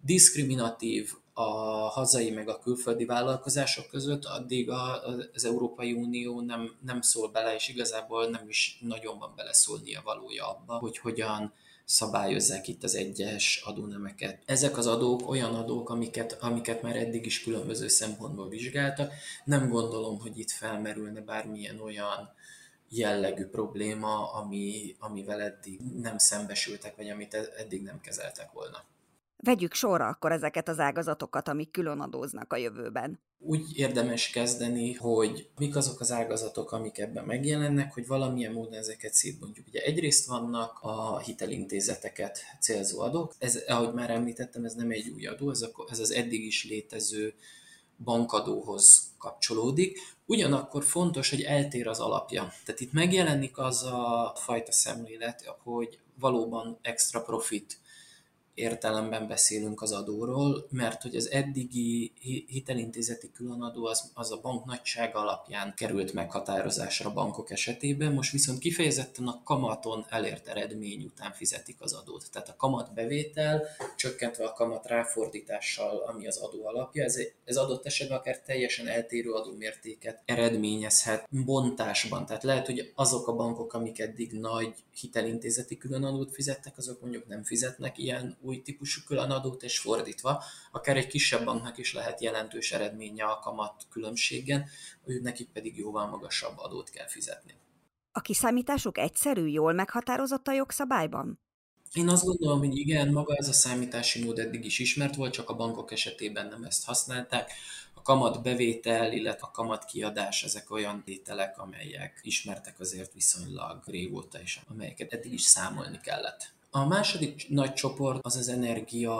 diszkriminatív 0.00 1.12
a 1.40 1.88
hazai 1.88 2.30
meg 2.30 2.48
a 2.48 2.58
külföldi 2.58 3.04
vállalkozások 3.04 3.86
között, 3.88 4.24
addig 4.24 4.70
az 5.34 5.44
Európai 5.44 5.92
Unió 5.92 6.40
nem, 6.40 6.76
nem 6.84 7.00
szól 7.00 7.28
bele, 7.28 7.54
és 7.54 7.68
igazából 7.68 8.26
nem 8.26 8.48
is 8.48 8.78
nagyon 8.80 9.18
van 9.18 9.32
beleszólnia 9.36 10.00
valója 10.04 10.48
abba, 10.48 10.74
hogy 10.74 10.98
hogyan 10.98 11.52
szabályozzák 11.84 12.68
itt 12.68 12.82
az 12.82 12.94
egyes 12.94 13.62
adónemeket. 13.64 14.42
Ezek 14.46 14.78
az 14.78 14.86
adók 14.86 15.28
olyan 15.28 15.54
adók, 15.54 15.90
amiket, 15.90 16.36
amiket 16.40 16.82
már 16.82 16.96
eddig 16.96 17.26
is 17.26 17.42
különböző 17.42 17.88
szempontból 17.88 18.48
vizsgáltak. 18.48 19.12
Nem 19.44 19.68
gondolom, 19.68 20.18
hogy 20.18 20.38
itt 20.38 20.50
felmerülne 20.50 21.20
bármilyen 21.20 21.80
olyan 21.80 22.34
jellegű 22.88 23.44
probléma, 23.44 24.32
ami, 24.32 24.96
amivel 24.98 25.40
eddig 25.40 25.80
nem 25.80 26.18
szembesültek, 26.18 26.96
vagy 26.96 27.08
amit 27.08 27.34
eddig 27.34 27.82
nem 27.82 28.00
kezeltek 28.00 28.52
volna. 28.52 28.84
Vegyük 29.42 29.74
sorra 29.74 30.06
akkor 30.06 30.32
ezeket 30.32 30.68
az 30.68 30.78
ágazatokat, 30.78 31.48
amik 31.48 31.70
külön 31.70 32.00
adóznak 32.00 32.52
a 32.52 32.56
jövőben. 32.56 33.20
Úgy 33.38 33.78
érdemes 33.78 34.30
kezdeni, 34.30 34.92
hogy 34.92 35.48
mik 35.58 35.76
azok 35.76 36.00
az 36.00 36.10
ágazatok, 36.10 36.72
amik 36.72 36.98
ebben 36.98 37.24
megjelennek, 37.24 37.92
hogy 37.92 38.06
valamilyen 38.06 38.52
módon 38.52 38.74
ezeket 38.74 39.14
szétbontjuk. 39.14 39.66
Ugye 39.66 39.80
egyrészt 39.80 40.26
vannak 40.26 40.78
a 40.80 41.18
hitelintézeteket 41.18 42.38
célzó 42.60 43.00
adók, 43.00 43.34
ez, 43.38 43.58
ahogy 43.66 43.94
már 43.94 44.10
említettem, 44.10 44.64
ez 44.64 44.74
nem 44.74 44.90
egy 44.90 45.08
új 45.08 45.26
adó, 45.26 45.50
ez, 45.50 45.62
a, 45.62 45.70
ez 45.90 45.98
az 45.98 46.10
eddig 46.10 46.44
is 46.44 46.64
létező 46.68 47.34
bankadóhoz 48.04 49.12
kapcsolódik. 49.18 49.98
Ugyanakkor 50.26 50.84
fontos, 50.84 51.30
hogy 51.30 51.42
eltér 51.42 51.88
az 51.88 52.00
alapja. 52.00 52.52
Tehát 52.64 52.80
itt 52.80 52.92
megjelenik 52.92 53.58
az 53.58 53.82
a 53.82 54.32
fajta 54.36 54.72
szemlélet, 54.72 55.54
hogy 55.62 55.98
valóban 56.18 56.78
extra 56.82 57.22
profit 57.22 57.78
értelemben 58.54 59.28
beszélünk 59.28 59.82
az 59.82 59.92
adóról, 59.92 60.66
mert 60.70 61.02
hogy 61.02 61.16
az 61.16 61.30
eddigi 61.30 62.12
hitelintézeti 62.46 63.30
különadó 63.32 63.86
az, 63.86 64.10
az 64.14 64.32
a 64.32 64.40
bank 64.40 64.64
nagysága 64.64 65.18
alapján 65.18 65.74
került 65.76 66.12
meghatározásra 66.12 67.12
bankok 67.12 67.50
esetében, 67.50 68.12
most 68.12 68.32
viszont 68.32 68.58
kifejezetten 68.58 69.26
a 69.26 69.42
kamaton 69.44 70.06
elért 70.08 70.48
eredmény 70.48 71.04
után 71.04 71.32
fizetik 71.32 71.76
az 71.78 71.92
adót. 71.92 72.30
Tehát 72.32 72.48
a 72.48 72.56
kamat 72.56 72.94
bevétel 72.94 73.62
csökkentve 73.96 74.44
a 74.44 74.52
kamat 74.52 74.86
ráfordítással, 74.86 76.04
ami 76.06 76.26
az 76.26 76.36
adó 76.36 76.66
alapja, 76.66 77.04
ez, 77.04 77.16
ez 77.44 77.56
adott 77.56 77.86
esetben 77.86 78.18
akár 78.18 78.40
teljesen 78.40 78.86
eltérő 78.88 79.32
adómértéket 79.32 80.22
eredményezhet 80.24 81.28
bontásban. 81.44 82.26
Tehát 82.26 82.42
lehet, 82.42 82.66
hogy 82.66 82.92
azok 82.94 83.28
a 83.28 83.34
bankok, 83.34 83.72
amik 83.72 83.98
eddig 83.98 84.32
nagy 84.32 84.74
hitelintézeti 85.00 85.76
különadót 85.76 86.32
fizettek, 86.32 86.78
azok 86.78 87.00
mondjuk 87.00 87.26
nem 87.26 87.42
fizetnek 87.42 87.98
ilyen 87.98 88.38
új 88.42 88.62
típusú 88.62 89.00
különadót, 89.06 89.62
és 89.62 89.78
fordítva, 89.78 90.44
akár 90.72 90.96
egy 90.96 91.06
kisebb 91.06 91.44
banknak 91.44 91.78
is 91.78 91.94
lehet 91.94 92.20
jelentős 92.20 92.72
eredménye 92.72 93.24
a 93.24 93.38
kamat 93.38 93.86
különbségen, 93.90 94.64
ő 95.04 95.20
nekik 95.20 95.48
pedig 95.48 95.76
jóval 95.76 96.06
magasabb 96.06 96.58
adót 96.58 96.90
kell 96.90 97.08
fizetni. 97.08 97.54
A 98.12 98.20
kiszámításuk 98.20 98.98
egyszerű, 98.98 99.46
jól 99.46 99.72
meghatározott 99.72 100.46
a 100.46 100.52
jogszabályban? 100.52 101.40
Én 101.92 102.08
azt 102.08 102.24
gondolom, 102.24 102.58
hogy 102.58 102.76
igen, 102.76 103.12
maga 103.12 103.34
ez 103.34 103.48
a 103.48 103.52
számítási 103.52 104.24
mód 104.24 104.38
eddig 104.38 104.64
is 104.64 104.78
ismert 104.78 105.14
volt, 105.14 105.32
csak 105.32 105.48
a 105.48 105.56
bankok 105.56 105.92
esetében 105.92 106.48
nem 106.48 106.64
ezt 106.64 106.84
használták. 106.84 107.52
A 107.94 108.02
kamat 108.02 108.42
bevétel, 108.42 109.12
illetve 109.12 109.46
a 109.46 109.50
kamat 109.50 109.84
kiadás, 109.84 110.42
ezek 110.42 110.70
olyan 110.70 111.02
tételek, 111.04 111.58
amelyek 111.58 112.20
ismertek 112.22 112.80
azért 112.80 113.12
viszonylag 113.12 113.82
régóta, 113.86 114.40
és 114.40 114.60
amelyeket 114.68 115.12
eddig 115.12 115.32
is 115.32 115.42
számolni 115.42 116.00
kellett. 116.02 116.52
A 116.70 116.86
második 116.86 117.48
nagy 117.48 117.72
csoport 117.72 118.18
az 118.22 118.36
az 118.36 118.48
energia 118.48 119.18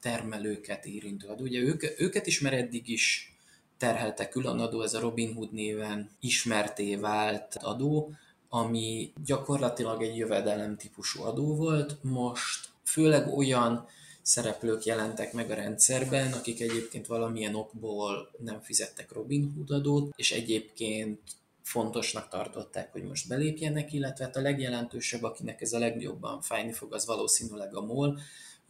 termelőket 0.00 0.86
érintő 0.86 1.28
adó. 1.28 1.42
Ugye 1.42 1.58
ők, 1.60 2.00
őket 2.00 2.26
is 2.26 2.40
már 2.40 2.52
eddig 2.52 2.88
is 2.88 3.34
terhelte 3.78 4.28
külön 4.28 4.58
adó, 4.58 4.82
ez 4.82 4.94
a 4.94 5.00
Robin 5.00 5.34
Hood 5.34 5.52
néven 5.52 6.10
ismerté 6.20 6.96
vált 6.96 7.54
adó, 7.54 8.12
ami 8.48 9.12
gyakorlatilag 9.24 10.02
egy 10.02 10.16
jövedelem 10.16 10.76
típusú 10.76 11.22
adó 11.22 11.56
volt. 11.56 11.96
Most 12.02 12.68
főleg 12.84 13.36
olyan 13.36 13.86
szereplők 14.22 14.84
jelentek 14.84 15.32
meg 15.32 15.50
a 15.50 15.54
rendszerben, 15.54 16.32
akik 16.32 16.60
egyébként 16.60 17.06
valamilyen 17.06 17.54
okból 17.54 18.30
nem 18.38 18.60
fizettek 18.60 19.12
Robin 19.12 19.52
Hood 19.54 19.70
adót, 19.70 20.12
és 20.16 20.32
egyébként 20.32 21.20
fontosnak 21.62 22.28
tartották, 22.28 22.92
hogy 22.92 23.02
most 23.02 23.28
belépjenek, 23.28 23.92
illetve 23.92 24.24
hát 24.24 24.36
a 24.36 24.40
legjelentősebb, 24.40 25.22
akinek 25.22 25.60
ez 25.60 25.72
a 25.72 25.78
legjobban 25.78 26.40
fájni 26.40 26.72
fog, 26.72 26.94
az 26.94 27.06
valószínűleg 27.06 27.76
a 27.76 27.80
MOL, 27.80 28.20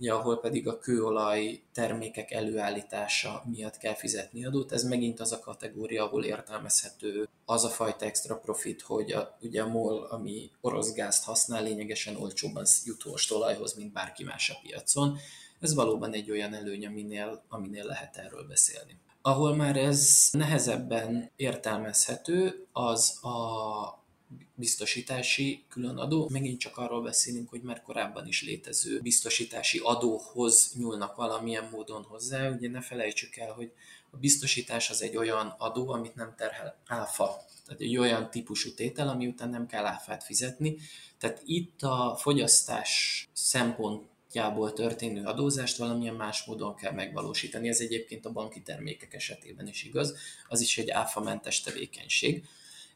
ugye, 0.00 0.12
ahol 0.12 0.40
pedig 0.40 0.68
a 0.68 0.78
kőolaj 0.78 1.62
termékek 1.72 2.30
előállítása 2.30 3.42
miatt 3.50 3.76
kell 3.76 3.94
fizetni 3.94 4.44
adót. 4.44 4.72
Ez 4.72 4.84
megint 4.84 5.20
az 5.20 5.32
a 5.32 5.38
kategória, 5.38 6.04
ahol 6.04 6.24
értelmezhető 6.24 7.28
az 7.44 7.64
a 7.64 7.68
fajta 7.68 8.04
extra 8.04 8.38
profit, 8.38 8.82
hogy 8.82 9.12
a, 9.12 9.36
ugye 9.40 9.62
a 9.62 9.68
MOL, 9.68 10.02
ami 10.04 10.50
orosz 10.60 10.92
gázt 10.92 11.24
használ, 11.24 11.62
lényegesen 11.62 12.16
olcsóbban 12.16 12.64
jut 12.84 13.30
olajhoz, 13.30 13.74
mint 13.74 13.92
bárki 13.92 14.24
más 14.24 14.50
a 14.50 14.58
piacon. 14.62 15.18
Ez 15.60 15.74
valóban 15.74 16.12
egy 16.12 16.30
olyan 16.30 16.54
előny, 16.54 16.86
aminél, 16.86 17.42
aminél 17.48 17.84
lehet 17.84 18.16
erről 18.16 18.46
beszélni. 18.48 18.98
Ahol 19.22 19.56
már 19.56 19.76
ez 19.76 20.28
nehezebben 20.32 21.30
értelmezhető, 21.36 22.66
az 22.72 23.24
a 23.24 23.98
biztosítási 24.54 25.64
különadó. 25.68 26.28
Megint 26.32 26.60
csak 26.60 26.76
arról 26.76 27.02
beszélünk, 27.02 27.48
hogy 27.48 27.62
már 27.62 27.82
korábban 27.82 28.26
is 28.26 28.42
létező 28.42 29.00
biztosítási 29.00 29.80
adóhoz 29.82 30.72
nyúlnak 30.76 31.16
valamilyen 31.16 31.68
módon 31.72 32.02
hozzá. 32.02 32.48
Ugye 32.48 32.68
ne 32.68 32.80
felejtsük 32.80 33.36
el, 33.36 33.52
hogy 33.52 33.72
a 34.10 34.16
biztosítás 34.16 34.90
az 34.90 35.02
egy 35.02 35.16
olyan 35.16 35.54
adó, 35.58 35.88
amit 35.88 36.14
nem 36.14 36.34
terhel 36.36 36.76
áfa. 36.86 37.44
Tehát 37.64 37.80
egy 37.80 37.96
olyan 37.96 38.30
típusú 38.30 38.74
tétel, 38.74 39.08
ami 39.08 39.26
után 39.26 39.48
nem 39.48 39.66
kell 39.66 39.84
áfát 39.84 40.24
fizetni. 40.24 40.76
Tehát 41.18 41.42
itt 41.44 41.82
a 41.82 42.16
fogyasztás 42.20 43.28
szempont 43.32 44.09
jából 44.34 44.72
történő 44.72 45.24
adózást 45.24 45.76
valamilyen 45.76 46.14
más 46.14 46.44
módon 46.44 46.74
kell 46.74 46.92
megvalósítani. 46.92 47.68
Ez 47.68 47.80
egyébként 47.80 48.26
a 48.26 48.32
banki 48.32 48.62
termékek 48.62 49.14
esetében 49.14 49.66
is 49.66 49.82
igaz, 49.82 50.14
az 50.48 50.60
is 50.60 50.78
egy 50.78 50.90
áfamentes 50.90 51.60
tevékenység. 51.60 52.44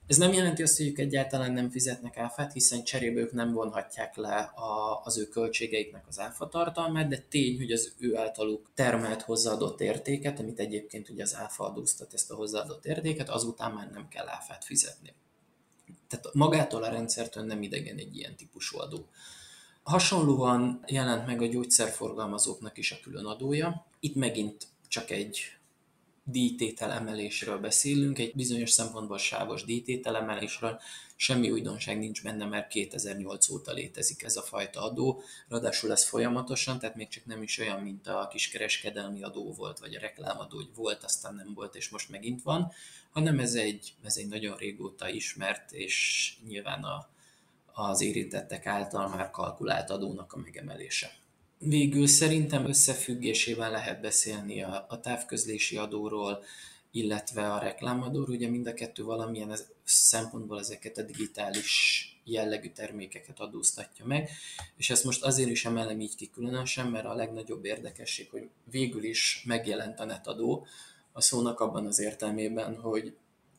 Ez 0.07 0.17
nem 0.17 0.33
jelenti 0.33 0.63
azt, 0.63 0.77
hogy 0.77 0.87
ők 0.87 0.99
egyáltalán 0.99 1.53
nem 1.53 1.71
fizetnek 1.71 2.17
áfát, 2.17 2.53
hiszen 2.53 2.85
cserébe 2.85 3.21
ők 3.21 3.33
nem 3.33 3.53
vonhatják 3.53 4.17
le 4.17 4.37
a, 4.37 5.01
az 5.05 5.19
ő 5.19 5.29
költségeiknek 5.29 6.05
az 6.09 6.19
áfa 6.19 6.49
tartalmát, 6.49 7.09
de 7.09 7.19
tény, 7.19 7.57
hogy 7.57 7.73
az 7.73 7.95
ő 7.99 8.17
általuk 8.17 8.71
termelt 8.75 9.23
hozzáadott 9.23 9.81
értéket, 9.81 10.39
amit 10.39 10.59
egyébként 10.59 11.09
ugye 11.09 11.23
az 11.23 11.35
áfa 11.35 11.65
adóztat 11.65 12.15
ezt 12.15 12.31
a 12.31 12.35
hozzáadott 12.35 12.85
értéket, 12.85 13.29
azután 13.29 13.73
már 13.73 13.91
nem 13.91 14.09
kell 14.09 14.29
áfát 14.29 14.65
fizetni. 14.65 15.15
Tehát 16.09 16.35
magától 16.35 16.83
a 16.83 16.91
rendszertől 16.91 17.45
nem 17.45 17.63
idegen 17.63 17.99
egy 17.99 18.17
ilyen 18.17 18.37
típusú 18.37 18.79
adó. 18.79 19.09
Hasonlóan 19.85 20.85
jelent 20.87 21.27
meg 21.27 21.43
a 21.43 21.47
gyógyszerforgalmazóknak 21.47 22.79
is 22.79 22.93
a 22.93 22.97
külön 23.03 23.27
adója. 23.27 23.87
Itt 24.01 24.15
megint 24.15 24.67
csak 24.89 25.11
egy 25.11 25.41
díjtétel 26.25 26.93
emelésről 26.93 27.59
beszélünk, 27.59 28.19
egy 28.19 28.33
bizonyos 28.35 28.71
szempontból 28.71 29.19
sávos 29.19 29.65
díjtétel 29.65 30.17
emelésről, 30.17 30.81
semmi 31.17 31.51
újdonság 31.51 31.99
nincs 31.99 32.23
benne, 32.23 32.45
mert 32.45 32.69
2008 32.69 33.49
óta 33.49 33.73
létezik 33.73 34.23
ez 34.23 34.37
a 34.37 34.43
fajta 34.43 34.83
adó, 34.83 35.23
ráadásul 35.49 35.93
ez 35.93 36.05
folyamatosan, 36.05 36.79
tehát 36.79 36.97
még 36.97 37.09
csak 37.09 37.25
nem 37.25 37.43
is 37.43 37.59
olyan, 37.59 37.81
mint 37.81 38.07
a 38.07 38.29
kiskereskedelmi 38.31 39.23
adó 39.23 39.53
volt, 39.53 39.79
vagy 39.79 39.95
a 39.95 40.01
reklámadó, 40.01 40.57
hogy 40.57 40.75
volt, 40.75 41.05
aztán 41.05 41.35
nem 41.35 41.55
volt, 41.55 41.75
és 41.75 41.89
most 41.89 42.11
megint 42.11 42.43
van, 42.43 42.73
hanem 43.11 43.39
ez 43.39 43.55
egy, 43.55 43.95
ez 44.03 44.17
egy 44.17 44.29
nagyon 44.29 44.57
régóta 44.57 45.09
ismert, 45.09 45.73
és 45.73 46.33
nyilván 46.47 46.83
a 46.83 47.13
az 47.75 48.01
érintettek 48.01 48.67
által 48.67 49.09
már 49.09 49.31
kalkulált 49.31 49.91
adónak 49.91 50.33
a 50.33 50.39
megemelése. 50.39 51.11
Végül 51.59 52.07
szerintem 52.07 52.67
összefüggésében 52.67 53.71
lehet 53.71 54.01
beszélni 54.01 54.63
a, 54.63 54.87
a 54.89 55.01
távközlési 55.01 55.77
adóról, 55.77 56.43
illetve 56.91 57.53
a 57.53 57.59
reklámadóról, 57.59 58.35
ugye 58.35 58.49
mind 58.49 58.67
a 58.67 58.75
kettő 58.75 59.05
valamilyen 59.05 59.57
szempontból 59.85 60.59
ezeket 60.59 60.99
a 60.99 61.03
digitális 61.03 62.09
jellegű 62.25 62.69
termékeket 62.69 63.41
adóztatja 63.41 64.05
meg, 64.07 64.31
és 64.77 64.91
ezt 64.91 65.05
most 65.05 65.23
azért 65.23 65.51
is 65.51 65.65
emelem 65.65 66.01
így 66.01 66.17
ki 66.17 66.31
különösen, 66.31 66.87
mert 66.87 67.05
a 67.05 67.15
legnagyobb 67.15 67.65
érdekesség, 67.65 68.31
hogy 68.31 68.49
végül 68.71 69.05
is 69.05 69.43
megjelent 69.47 70.01
a 70.01 70.05
netadó, 70.05 70.67
a 71.13 71.21
szónak 71.21 71.61
abban 71.61 71.87
az 71.87 71.99
értelmében, 71.99 72.81
hogy 72.81 73.15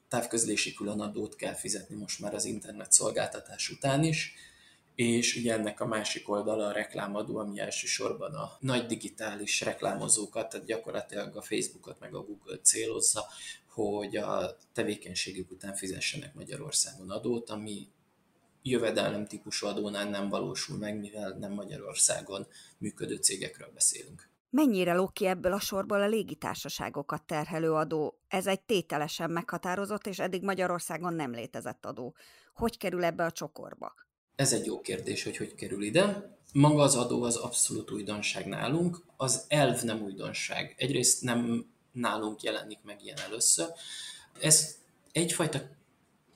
távközlési 0.07 0.73
különadót 0.73 1.35
kell 1.35 1.53
fizetni 1.53 1.95
most 1.95 2.19
már 2.19 2.33
az 2.33 2.45
internet 2.45 2.91
szolgáltatás 2.91 3.69
után 3.69 4.03
is, 4.03 4.33
és 4.95 5.35
ugye 5.35 5.53
ennek 5.53 5.79
a 5.79 5.85
másik 5.85 6.29
oldala 6.29 6.67
a 6.67 6.71
reklámadó, 6.71 7.37
ami 7.37 7.59
elsősorban 7.59 8.33
a 8.33 8.57
nagy 8.59 8.85
digitális 8.85 9.61
reklámozókat, 9.61 10.49
tehát 10.49 10.65
gyakorlatilag 10.65 11.35
a 11.35 11.41
Facebookot 11.41 11.99
meg 11.99 12.15
a 12.15 12.23
Google 12.23 12.57
célozza, 12.57 13.25
hogy 13.69 14.15
a 14.17 14.57
tevékenységük 14.73 15.51
után 15.51 15.75
fizessenek 15.75 16.33
Magyarországon 16.33 17.11
adót, 17.11 17.49
ami 17.49 17.87
jövedelem 18.61 19.27
típusú 19.27 19.67
adónál 19.67 20.09
nem 20.09 20.29
valósul 20.29 20.77
meg, 20.77 20.99
mivel 20.99 21.29
nem 21.29 21.51
Magyarországon 21.51 22.47
működő 22.77 23.15
cégekről 23.15 23.71
beszélünk. 23.73 24.29
Mennyire 24.55 24.93
lók 24.93 25.13
ki 25.13 25.25
ebből 25.25 25.53
a 25.53 25.59
sorból 25.59 26.01
a 26.01 26.07
légitársaságokat 26.07 27.23
terhelő 27.23 27.71
adó? 27.73 28.19
Ez 28.27 28.47
egy 28.47 28.61
tételesen 28.61 29.31
meghatározott, 29.31 30.07
és 30.07 30.19
eddig 30.19 30.43
Magyarországon 30.43 31.13
nem 31.13 31.31
létezett 31.31 31.85
adó. 31.85 32.15
Hogy 32.53 32.77
kerül 32.77 33.03
ebbe 33.03 33.23
a 33.23 33.31
csokorba? 33.31 33.93
Ez 34.35 34.53
egy 34.53 34.65
jó 34.65 34.81
kérdés, 34.81 35.23
hogy 35.23 35.37
hogy 35.37 35.55
kerül 35.55 35.83
ide. 35.83 36.35
maga 36.53 36.81
az 36.81 36.95
adó 36.95 37.23
az 37.23 37.35
abszolút 37.35 37.91
újdonság 37.91 38.45
nálunk, 38.45 39.05
az 39.17 39.45
elv 39.47 39.81
nem 39.81 40.01
újdonság. 40.01 40.75
Egyrészt 40.77 41.21
nem 41.21 41.65
nálunk 41.91 42.41
jelenik 42.41 42.79
meg 42.83 43.03
ilyen 43.03 43.19
először. 43.27 43.67
Ez 44.39 44.75
egyfajta 45.11 45.61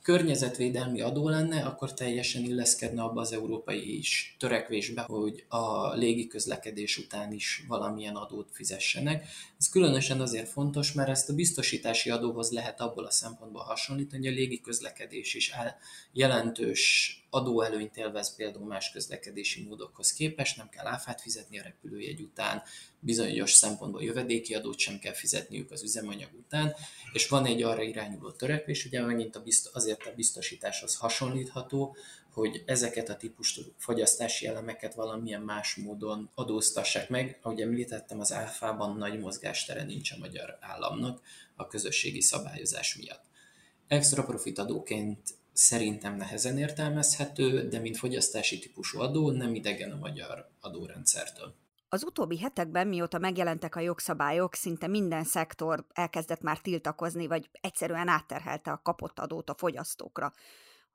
környezetvédelmi 0.02 1.00
adó 1.00 1.28
lenne, 1.28 1.62
akkor 1.62 1.94
teljesen 1.94 2.44
illeszkedne 2.44 3.02
abba 3.02 3.20
az 3.20 3.32
európai 3.32 3.98
is 3.98 4.36
törekvésbe, 4.38 5.02
hogy 5.02 5.44
a 5.48 5.94
légi 5.94 6.26
közlekedés 6.26 6.98
után 6.98 7.32
is 7.32 7.64
valamilyen 7.68 8.16
adót 8.16 8.48
fizessenek. 8.52 9.26
Ez 9.58 9.68
különösen 9.68 10.20
azért 10.20 10.48
fontos, 10.48 10.92
mert 10.92 11.08
ezt 11.08 11.28
a 11.28 11.34
biztosítási 11.34 12.10
adóhoz 12.10 12.50
lehet 12.50 12.80
abból 12.80 13.04
a 13.04 13.10
szempontból 13.10 13.62
hasonlítani, 13.62 14.26
hogy 14.26 14.32
a 14.32 14.38
légi 14.38 14.60
közlekedés 14.60 15.34
is 15.34 15.52
jelentős 16.12 17.14
adóelőnyt 17.30 17.96
élvez 17.96 18.34
például 18.34 18.66
más 18.66 18.90
közlekedési 18.90 19.62
módokhoz 19.62 20.12
képest, 20.12 20.56
nem 20.56 20.68
kell 20.68 20.86
áfát 20.86 21.20
fizetni 21.20 21.58
a 21.58 21.62
repülőjegy 21.62 22.20
után, 22.20 22.62
bizonyos 23.00 23.52
szempontból 23.52 24.02
jövedéki 24.02 24.54
adót 24.54 24.78
sem 24.78 24.98
kell 24.98 25.12
fizetniük 25.12 25.70
az 25.70 25.82
üzemanyag 25.82 26.30
után, 26.38 26.74
és 27.12 27.28
van 27.28 27.46
egy 27.46 27.62
arra 27.62 27.82
irányuló 27.82 28.30
törekvés, 28.30 28.84
ugye 28.84 29.02
megint 29.02 29.36
a 29.36 29.42
bizt- 29.42 29.70
azért 29.72 30.06
a 30.06 30.14
biztosításhoz 30.14 30.96
hasonlítható, 30.96 31.96
hogy 32.32 32.62
ezeket 32.66 33.08
a 33.08 33.16
típusú 33.16 33.62
fogyasztási 33.76 34.46
elemeket 34.46 34.94
valamilyen 34.94 35.42
más 35.42 35.74
módon 35.74 36.30
adóztassák 36.34 37.08
meg. 37.08 37.38
Ahogy 37.42 37.60
említettem, 37.60 38.20
az 38.20 38.32
áfában 38.32 38.96
nagy 38.96 39.18
mozgástere 39.18 39.84
nincs 39.84 40.12
a 40.12 40.18
magyar 40.18 40.56
államnak 40.60 41.20
a 41.56 41.66
közösségi 41.66 42.20
szabályozás 42.20 42.96
miatt. 42.96 43.24
Extra 43.88 44.24
profit 44.24 44.58
adóként 44.58 45.18
szerintem 45.60 46.16
nehezen 46.16 46.58
értelmezhető, 46.58 47.68
de 47.68 47.78
mint 47.78 47.96
fogyasztási 47.96 48.58
típusú 48.58 49.00
adó 49.00 49.30
nem 49.30 49.54
idegen 49.54 49.90
a 49.90 49.96
magyar 49.96 50.50
adórendszertől. 50.60 51.54
Az 51.88 52.04
utóbbi 52.04 52.38
hetekben, 52.38 52.86
mióta 52.88 53.18
megjelentek 53.18 53.76
a 53.76 53.80
jogszabályok, 53.80 54.54
szinte 54.54 54.86
minden 54.86 55.24
szektor 55.24 55.86
elkezdett 55.92 56.40
már 56.40 56.58
tiltakozni, 56.58 57.26
vagy 57.26 57.50
egyszerűen 57.60 58.08
átterhelte 58.08 58.70
a 58.70 58.80
kapott 58.82 59.18
adót 59.18 59.50
a 59.50 59.54
fogyasztókra. 59.54 60.32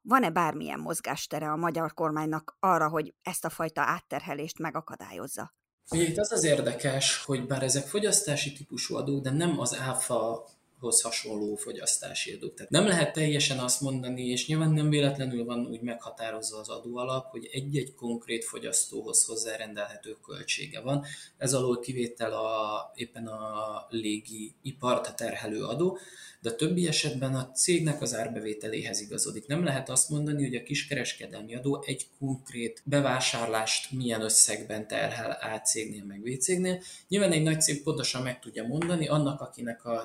Van-e 0.02 0.30
bármilyen 0.30 0.80
mozgástere 0.80 1.52
a 1.52 1.56
magyar 1.56 1.94
kormánynak 1.94 2.58
arra, 2.60 2.88
hogy 2.88 3.14
ezt 3.22 3.46
a 3.46 3.50
fajta 3.50 3.82
átterhelést 3.82 4.60
megakadályozza? 4.60 5.54
Ugye 5.92 6.04
itt 6.04 6.18
az 6.18 6.32
az 6.32 6.44
érdekes, 6.44 7.24
hogy 7.24 7.48
bár 7.48 7.64
ezek 7.64 7.88
fogyasztási 7.88 8.54
típusú 8.54 8.96
adók, 8.96 9.24
de 9.24 9.32
nem 9.32 9.60
az 9.60 9.76
áfa 9.76 10.48
hoz 10.86 11.02
hasonló 11.02 11.56
fogyasztási 11.56 12.32
adók. 12.32 12.54
Tehát 12.54 12.72
nem 12.72 12.88
lehet 12.88 13.14
teljesen 13.14 13.60
azt 13.60 13.82
mondani, 13.82 14.28
és 14.28 14.48
nyilván 14.48 14.72
nem 14.72 14.90
véletlenül 14.90 15.46
van 15.46 15.68
úgy 15.68 15.82
meghatározva 15.82 16.60
az 16.60 16.70
adóalap, 16.70 17.30
hogy 17.30 17.50
egy-egy 17.52 17.94
konkrét 17.94 18.46
fogyasztóhoz 18.46 19.26
hozzárendelhető 19.26 20.18
költsége 20.26 20.82
van. 20.82 21.06
Ez 21.38 21.54
alól 21.54 21.80
kivétel 21.80 22.34
a, 22.34 22.92
éppen 22.96 23.28
a 23.28 23.86
légi 23.90 24.56
ipart 24.62 25.16
terhelő 25.16 25.64
adó, 25.64 25.98
de 26.46 26.52
a 26.52 26.56
többi 26.56 26.88
esetben 26.88 27.36
a 27.36 27.52
cégnek 27.52 28.02
az 28.02 28.16
árbevételéhez 28.16 29.02
igazodik. 29.02 29.48
Nem 29.48 29.64
lehet 29.64 29.90
azt 29.90 30.10
mondani, 30.10 30.44
hogy 30.44 30.56
a 30.56 30.64
kiskereskedelmi 30.64 31.56
adó 31.56 31.84
egy 31.86 32.08
konkrét 32.20 32.82
bevásárlást 32.84 33.92
milyen 33.92 34.22
összegben 34.22 34.88
terhel 34.88 35.32
A 35.32 35.62
cégnél 35.62 36.04
meg 36.04 36.22
B 36.22 36.38
cégnél. 36.38 36.82
Nyilván 37.08 37.32
egy 37.32 37.44
nagy 37.44 37.62
cég 37.62 37.84
pontosan 37.84 38.22
meg 38.22 38.40
tudja 38.40 38.68
mondani, 38.68 39.08
annak, 39.08 39.42
akinek 39.42 39.86
a 39.86 40.04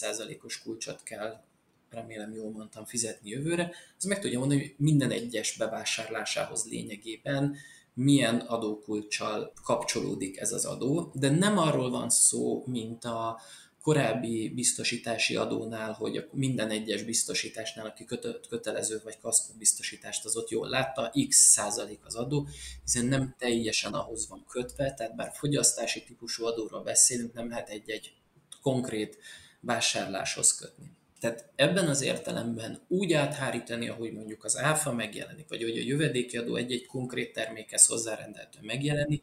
4,1%-os 0.00 0.62
kulcsot 0.62 1.02
kell 1.02 1.44
remélem 1.90 2.32
jól 2.34 2.50
mondtam, 2.50 2.84
fizetni 2.84 3.30
jövőre, 3.30 3.74
az 3.98 4.04
meg 4.04 4.20
tudja 4.20 4.38
mondani, 4.38 4.60
hogy 4.60 4.74
minden 4.78 5.10
egyes 5.10 5.56
bevásárlásához 5.56 6.64
lényegében 6.64 7.56
milyen 7.94 8.36
adókulcsal 8.36 9.52
kapcsolódik 9.62 10.40
ez 10.40 10.52
az 10.52 10.64
adó, 10.64 11.12
de 11.14 11.30
nem 11.30 11.58
arról 11.58 11.90
van 11.90 12.10
szó, 12.10 12.64
mint 12.66 13.04
a 13.04 13.40
korábbi 13.82 14.48
biztosítási 14.48 15.36
adónál, 15.36 15.92
hogy 15.92 16.28
minden 16.32 16.70
egyes 16.70 17.02
biztosításnál, 17.02 17.86
aki 17.86 18.04
kötelező 18.48 19.00
vagy 19.04 19.18
kaszkó 19.18 19.54
biztosítást 19.58 20.24
az 20.24 20.36
ott 20.36 20.50
jól 20.50 20.68
látta, 20.68 21.12
x 21.28 21.36
százalék 21.36 22.00
az 22.04 22.14
adó, 22.14 22.48
hiszen 22.82 23.06
nem 23.06 23.34
teljesen 23.38 23.92
ahhoz 23.92 24.28
van 24.28 24.44
kötve, 24.48 24.94
tehát 24.94 25.16
bár 25.16 25.32
fogyasztási 25.34 26.04
típusú 26.04 26.44
adóról 26.44 26.82
beszélünk, 26.82 27.32
nem 27.32 27.48
lehet 27.48 27.68
egy-egy 27.68 28.14
konkrét 28.62 29.18
vásárláshoz 29.60 30.54
kötni. 30.54 30.90
Tehát 31.20 31.50
ebben 31.54 31.88
az 31.88 32.02
értelemben 32.02 32.80
úgy 32.88 33.12
áthárítani, 33.12 33.88
ahogy 33.88 34.12
mondjuk 34.12 34.44
az 34.44 34.56
áfa 34.56 34.92
megjelenik, 34.92 35.48
vagy 35.48 35.62
hogy 35.62 35.78
a 35.78 35.82
jövedéki 35.82 36.36
adó 36.36 36.56
egy-egy 36.56 36.86
konkrét 36.86 37.32
termékhez 37.32 37.86
hozzárendelhető 37.86 38.58
megjelenik, 38.62 39.22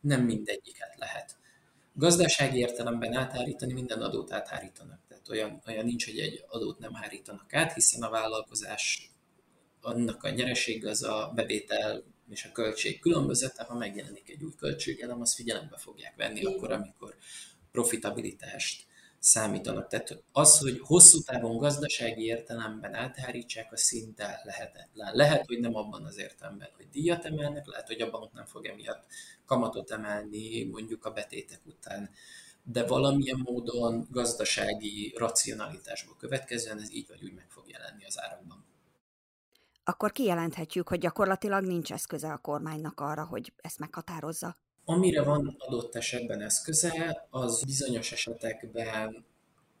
nem 0.00 0.24
mindegyiket 0.24 0.94
lehet. 0.96 1.36
Gazdasági 1.94 2.58
értelemben 2.58 3.14
áthárítani 3.14 3.72
minden 3.72 4.02
adót 4.02 4.32
áthárítanak. 4.32 5.00
Tehát 5.08 5.28
olyan, 5.28 5.62
olyan 5.66 5.84
nincs, 5.84 6.04
hogy 6.04 6.18
egy 6.18 6.44
adót 6.48 6.78
nem 6.78 6.94
hárítanak 6.94 7.54
át, 7.54 7.72
hiszen 7.72 8.02
a 8.02 8.10
vállalkozás 8.10 9.10
annak 9.80 10.24
a 10.24 10.30
nyereség 10.30 10.86
az 10.86 11.02
a 11.02 11.32
bevétel 11.34 12.04
és 12.30 12.44
a 12.44 12.52
költség 12.52 13.00
különbözete, 13.00 13.62
ha 13.62 13.74
megjelenik 13.74 14.30
egy 14.30 14.42
új 14.42 14.52
költségelem, 14.56 15.20
azt 15.20 15.34
figyelembe 15.34 15.76
fogják 15.76 16.16
venni 16.16 16.40
Igen. 16.40 16.52
akkor, 16.52 16.72
amikor 16.72 17.16
profitabilitást 17.72 18.86
számítanak. 19.22 19.88
Tehát 19.88 20.22
az, 20.32 20.58
hogy 20.58 20.80
hosszú 20.84 21.20
távon 21.20 21.56
gazdasági 21.56 22.24
értelemben 22.24 22.94
áthárítsák, 22.94 23.72
a 23.72 23.76
szinte 23.76 24.40
lehetetlen. 24.44 25.14
Lehet, 25.14 25.46
hogy 25.46 25.60
nem 25.60 25.74
abban 25.74 26.04
az 26.04 26.18
értelemben, 26.18 26.68
hogy 26.76 26.88
díjat 26.88 27.24
emelnek, 27.24 27.66
lehet, 27.66 27.86
hogy 27.86 28.00
a 28.00 28.10
bank 28.10 28.32
nem 28.32 28.44
fog 28.44 28.66
emiatt 28.66 29.04
kamatot 29.46 29.90
emelni 29.90 30.64
mondjuk 30.64 31.04
a 31.04 31.10
betétek 31.10 31.60
után, 31.64 32.10
de 32.62 32.86
valamilyen 32.86 33.40
módon 33.42 34.06
gazdasági 34.10 35.14
racionalitásból 35.16 36.16
következően 36.18 36.80
ez 36.80 36.92
így 36.92 37.08
vagy 37.08 37.24
úgy 37.24 37.34
meg 37.34 37.46
fog 37.48 37.68
jelenni 37.68 38.04
az 38.04 38.20
árakban. 38.20 38.64
Akkor 39.84 40.12
kijelenthetjük, 40.12 40.88
hogy 40.88 40.98
gyakorlatilag 40.98 41.64
nincs 41.64 41.92
eszköze 41.92 42.32
a 42.32 42.38
kormánynak 42.38 43.00
arra, 43.00 43.24
hogy 43.24 43.52
ezt 43.56 43.78
meghatározza. 43.78 44.56
Amire 44.84 45.22
van 45.22 45.56
adott 45.58 45.94
esetben 45.94 46.40
eszköze, 46.40 47.26
az 47.30 47.64
bizonyos 47.64 48.12
esetekben 48.12 49.24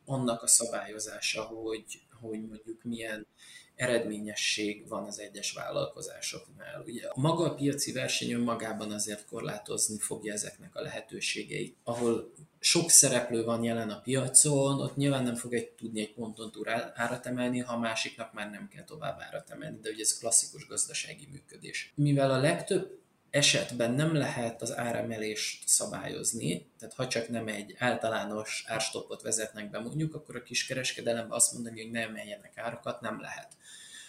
annak 0.04 0.42
a 0.42 0.46
szabályozása, 0.46 1.42
hogy, 1.42 2.02
hogy 2.20 2.46
mondjuk 2.48 2.82
milyen 2.82 3.26
eredményesség 3.74 4.88
van 4.88 5.04
az 5.04 5.18
egyes 5.18 5.52
vállalkozásoknál. 5.52 6.82
Ugye 6.86 7.06
a 7.06 7.20
maga 7.20 7.44
a 7.44 7.54
piaci 7.54 7.92
verseny 7.92 8.32
önmagában 8.32 8.90
azért 8.90 9.26
korlátozni 9.26 9.98
fogja 9.98 10.32
ezeknek 10.32 10.76
a 10.76 10.80
lehetőségeit. 10.80 11.76
Ahol 11.84 12.32
sok 12.58 12.90
szereplő 12.90 13.44
van 13.44 13.64
jelen 13.64 13.90
a 13.90 14.00
piacon, 14.00 14.80
ott 14.80 14.96
nyilván 14.96 15.22
nem 15.22 15.34
fog 15.34 15.54
egy 15.54 15.68
tudni 15.68 16.00
egy 16.00 16.12
ponton 16.12 16.50
túl 16.50 16.68
árat 16.94 17.26
emelni, 17.26 17.58
ha 17.58 17.72
a 17.72 17.78
másiknak 17.78 18.32
már 18.32 18.50
nem 18.50 18.68
kell 18.68 18.84
tovább 18.84 19.20
árat 19.20 19.50
emelni, 19.50 19.78
de 19.80 19.90
ugye 19.90 20.02
ez 20.02 20.18
klasszikus 20.18 20.66
gazdasági 20.66 21.28
működés. 21.30 21.92
Mivel 21.94 22.30
a 22.30 22.40
legtöbb 22.40 23.01
esetben 23.32 23.92
nem 23.92 24.14
lehet 24.14 24.62
az 24.62 24.76
áremelést 24.76 25.68
szabályozni, 25.68 26.66
tehát 26.78 26.94
ha 26.94 27.08
csak 27.08 27.28
nem 27.28 27.48
egy 27.48 27.74
általános 27.78 28.64
árstoppot 28.66 29.22
vezetnek 29.22 29.70
be 29.70 29.78
mondjuk, 29.78 30.14
akkor 30.14 30.36
a 30.36 30.42
kiskereskedelemben 30.42 31.36
azt 31.36 31.52
mondani, 31.52 31.82
hogy 31.82 31.90
ne 31.90 32.00
emeljenek 32.00 32.58
árakat, 32.58 33.00
nem 33.00 33.20
lehet. 33.20 33.48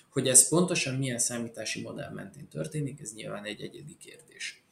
Hogy 0.10 0.28
ez 0.28 0.50
pontosan 0.50 0.96
milyen 0.96 1.20
számítási 1.20 1.82
modell 1.82 2.12
mentén 2.12 2.48
történik, 2.48 3.00
ez 3.00 3.14
nyilván 3.14 3.46
egy 3.46 3.62
egyedi 3.62 3.98
kérdés. 3.98 4.63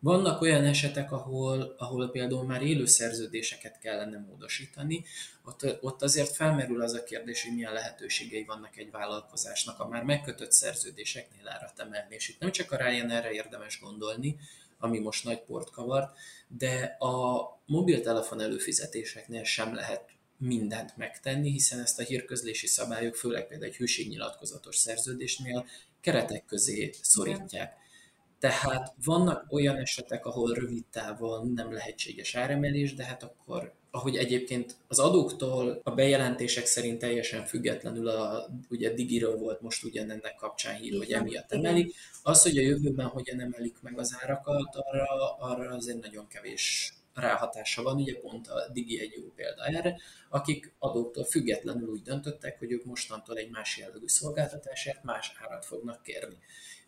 Vannak 0.00 0.40
olyan 0.40 0.64
esetek, 0.64 1.12
ahol, 1.12 1.74
ahol 1.78 2.10
például 2.10 2.44
már 2.44 2.62
élő 2.62 2.86
szerződéseket 2.86 3.78
kellene 3.78 4.18
módosítani, 4.18 5.04
ott, 5.44 5.78
ott 5.80 6.02
azért 6.02 6.34
felmerül 6.34 6.82
az 6.82 6.92
a 6.92 7.04
kérdés, 7.04 7.42
hogy 7.42 7.54
milyen 7.54 7.72
lehetőségei 7.72 8.44
vannak 8.44 8.76
egy 8.76 8.90
vállalkozásnak 8.90 9.80
a 9.80 9.88
már 9.88 10.02
megkötött 10.02 10.52
szerződéseknél 10.52 11.48
árat 11.48 11.80
emelni. 11.80 12.14
És 12.14 12.28
itt 12.28 12.40
nem 12.40 12.50
csak 12.50 12.72
a 12.72 12.76
Ryanair-re 12.76 13.30
érdemes 13.30 13.80
gondolni, 13.80 14.38
ami 14.78 14.98
most 14.98 15.24
nagy 15.24 15.40
port 15.40 15.70
kavart, 15.70 16.16
de 16.48 16.96
a 16.98 17.42
mobiltelefon 17.66 18.40
előfizetéseknél 18.40 19.44
sem 19.44 19.74
lehet 19.74 20.04
mindent 20.36 20.96
megtenni, 20.96 21.50
hiszen 21.50 21.80
ezt 21.80 22.00
a 22.00 22.02
hírközlési 22.02 22.66
szabályok, 22.66 23.14
főleg 23.14 23.46
például 23.46 23.70
egy 23.70 23.76
hűségnyilatkozatos 23.76 24.76
szerződésnél 24.76 25.66
keretek 26.00 26.44
közé 26.44 26.90
szorítják. 27.02 27.76
Tehát 28.38 28.94
vannak 29.04 29.52
olyan 29.52 29.76
esetek, 29.76 30.26
ahol 30.26 30.54
rövid 30.54 30.84
távon 30.90 31.52
nem 31.54 31.72
lehetséges 31.72 32.34
áremelés, 32.34 32.94
de 32.94 33.04
hát 33.04 33.22
akkor, 33.22 33.72
ahogy 33.90 34.16
egyébként 34.16 34.76
az 34.88 34.98
adóktól 34.98 35.80
a 35.84 35.90
bejelentések 35.90 36.66
szerint 36.66 36.98
teljesen 36.98 37.44
függetlenül, 37.44 38.08
a, 38.08 38.48
ugye 38.70 38.90
Digiről 38.94 39.36
volt 39.36 39.60
most 39.60 39.84
ugyanennek 39.84 40.34
kapcsán 40.34 40.74
hír, 40.74 40.96
hogy 40.96 41.12
emiatt 41.12 41.52
emelik, 41.52 41.94
az, 42.22 42.42
hogy 42.42 42.58
a 42.58 42.60
jövőben 42.60 43.06
hogyan 43.06 43.40
emelik 43.40 43.76
meg 43.80 43.98
az 43.98 44.16
árakat, 44.20 44.76
arra, 44.76 45.36
arra 45.38 45.70
azért 45.70 46.00
nagyon 46.00 46.26
kevés 46.26 46.92
ráhatása 47.14 47.82
van, 47.82 47.96
ugye 47.96 48.18
pont 48.20 48.48
a 48.48 48.68
Digi 48.72 49.00
egy 49.00 49.12
jó 49.16 49.32
példa 49.34 49.64
erre, 49.64 49.96
akik 50.28 50.74
adóktól 50.78 51.24
függetlenül 51.24 51.88
úgy 51.88 52.02
döntöttek, 52.02 52.58
hogy 52.58 52.72
ők 52.72 52.84
mostantól 52.84 53.36
egy 53.36 53.50
más 53.50 53.78
jellegű 53.78 54.06
szolgáltatásért 54.06 55.02
más 55.02 55.32
árat 55.44 55.64
fognak 55.64 56.02
kérni 56.02 56.38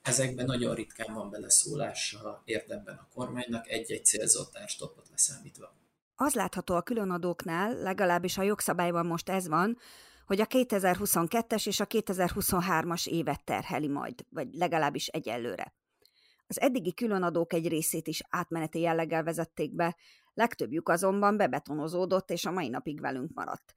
ezekben 0.03 0.45
nagyon 0.45 0.75
ritkán 0.75 1.15
van 1.15 1.31
beleszólása 1.31 2.43
érdemben 2.45 2.97
a 2.97 3.09
kormánynak, 3.15 3.69
egy-egy 3.69 4.05
célzott 4.05 4.57
árstopot 4.57 5.09
leszámítva. 5.11 5.75
Az 6.15 6.35
látható 6.35 6.75
a 6.75 6.83
különadóknál, 6.83 7.75
legalábbis 7.75 8.39
a 8.39 8.43
jogszabályban 8.43 9.07
most 9.07 9.29
ez 9.29 9.49
van, 9.49 9.79
hogy 10.27 10.41
a 10.41 10.47
2022-es 10.47 11.67
és 11.67 11.81
a 11.81 11.87
2023-as 11.87 13.07
évet 13.07 13.45
terheli 13.45 13.89
majd, 13.89 14.25
vagy 14.29 14.49
legalábbis 14.53 15.07
egyelőre. 15.07 15.75
Az 16.47 16.61
eddigi 16.61 16.95
különadók 16.95 17.53
egy 17.53 17.69
részét 17.69 18.07
is 18.07 18.23
átmeneti 18.29 18.81
jelleggel 18.81 19.23
vezették 19.23 19.75
be, 19.75 19.97
legtöbbjük 20.35 20.89
azonban 20.89 21.37
bebetonozódott 21.37 22.31
és 22.31 22.45
a 22.45 22.51
mai 22.51 22.69
napig 22.69 23.01
velünk 23.01 23.35
maradt. 23.35 23.75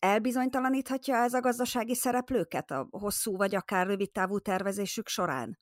Elbizonytalaníthatja 0.00 1.16
ez 1.16 1.34
a 1.34 1.40
gazdasági 1.40 1.94
szereplőket 1.94 2.70
a 2.70 2.88
hosszú 2.90 3.36
vagy 3.36 3.54
akár 3.54 3.86
rövid 3.86 4.10
távú 4.10 4.38
tervezésük 4.38 5.08
során? 5.08 5.58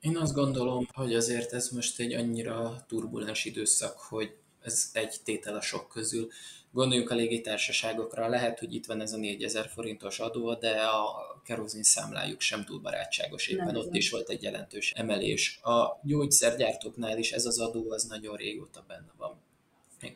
Én 0.00 0.16
azt 0.16 0.34
gondolom, 0.34 0.86
hogy 0.92 1.14
azért 1.14 1.52
ez 1.52 1.68
most 1.68 2.00
egy 2.00 2.12
annyira 2.12 2.84
turbulens 2.88 3.44
időszak, 3.44 3.98
hogy 3.98 4.34
ez 4.62 4.90
egy 4.92 5.16
tétel 5.24 5.56
a 5.56 5.60
sok 5.60 5.88
közül. 5.88 6.28
Gondoljunk 6.70 7.10
a 7.10 7.14
légitársaságokra, 7.14 8.28
lehet, 8.28 8.58
hogy 8.58 8.74
itt 8.74 8.86
van 8.86 9.00
ez 9.00 9.12
a 9.12 9.16
4000 9.16 9.68
forintos 9.68 10.18
adó, 10.18 10.54
de 10.54 10.82
a 10.82 11.42
kerozin 11.44 11.82
számlájuk 11.82 12.40
sem 12.40 12.64
túl 12.64 12.78
barátságos, 12.78 13.48
éppen 13.48 13.66
Nem, 13.66 13.76
ott 13.76 13.94
is 13.94 14.10
volt 14.10 14.28
egy 14.28 14.42
jelentős 14.42 14.92
emelés. 14.92 15.58
A 15.62 16.00
gyógyszergyártóknál 16.02 17.18
is 17.18 17.32
ez 17.32 17.46
az 17.46 17.58
adó 17.58 17.90
az 17.90 18.04
nagyon 18.04 18.36
régóta 18.36 18.84
benne 18.86 19.12
van. 19.16 19.43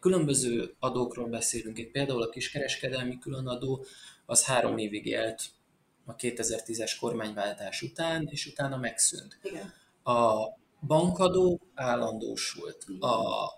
Különböző 0.01 0.75
adókról 0.79 1.29
beszélünk, 1.29 1.79
itt 1.79 1.91
például 1.91 2.23
a 2.23 2.29
kiskereskedelmi 2.29 3.19
különadó, 3.19 3.85
az 4.27 4.45
három 4.45 4.79
évig 4.79 5.07
élt 5.07 5.43
a 6.05 6.17
2010-es 6.17 6.97
kormányváltás 7.01 7.83
után, 7.83 8.29
és 8.31 8.47
utána 8.47 8.77
megszűnt. 8.77 9.39
Igen. 9.43 9.73
A 10.03 10.47
bankadó 10.87 11.61
állandósult. 11.75 12.85
A 13.01 13.49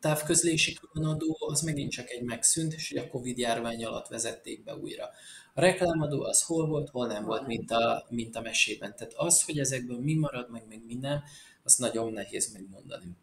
távközlési 0.00 0.74
különadó 0.74 1.36
az 1.40 1.60
megint 1.60 1.90
csak 1.90 2.10
egy 2.10 2.22
megszűnt, 2.22 2.72
és 2.72 2.92
a 2.92 3.08
Covid 3.08 3.38
járvány 3.38 3.84
alatt 3.84 4.08
vezették 4.08 4.64
be 4.64 4.76
újra. 4.76 5.10
A 5.54 5.60
reklámadó 5.60 6.22
az 6.22 6.42
hol 6.42 6.66
volt, 6.66 6.88
hol 6.88 7.06
nem 7.06 7.24
volt, 7.24 7.46
mint 7.46 7.70
a, 7.70 8.06
mint 8.08 8.36
a 8.36 8.40
mesében. 8.40 8.96
Tehát 8.96 9.12
az, 9.16 9.42
hogy 9.42 9.58
ezekből 9.58 10.00
mi 10.00 10.14
marad, 10.14 10.50
meg, 10.50 10.64
meg 10.68 10.84
mi 10.86 10.94
nem, 10.94 11.22
azt 11.62 11.78
nagyon 11.78 12.12
nehéz 12.12 12.52
megmondani. 12.52 13.16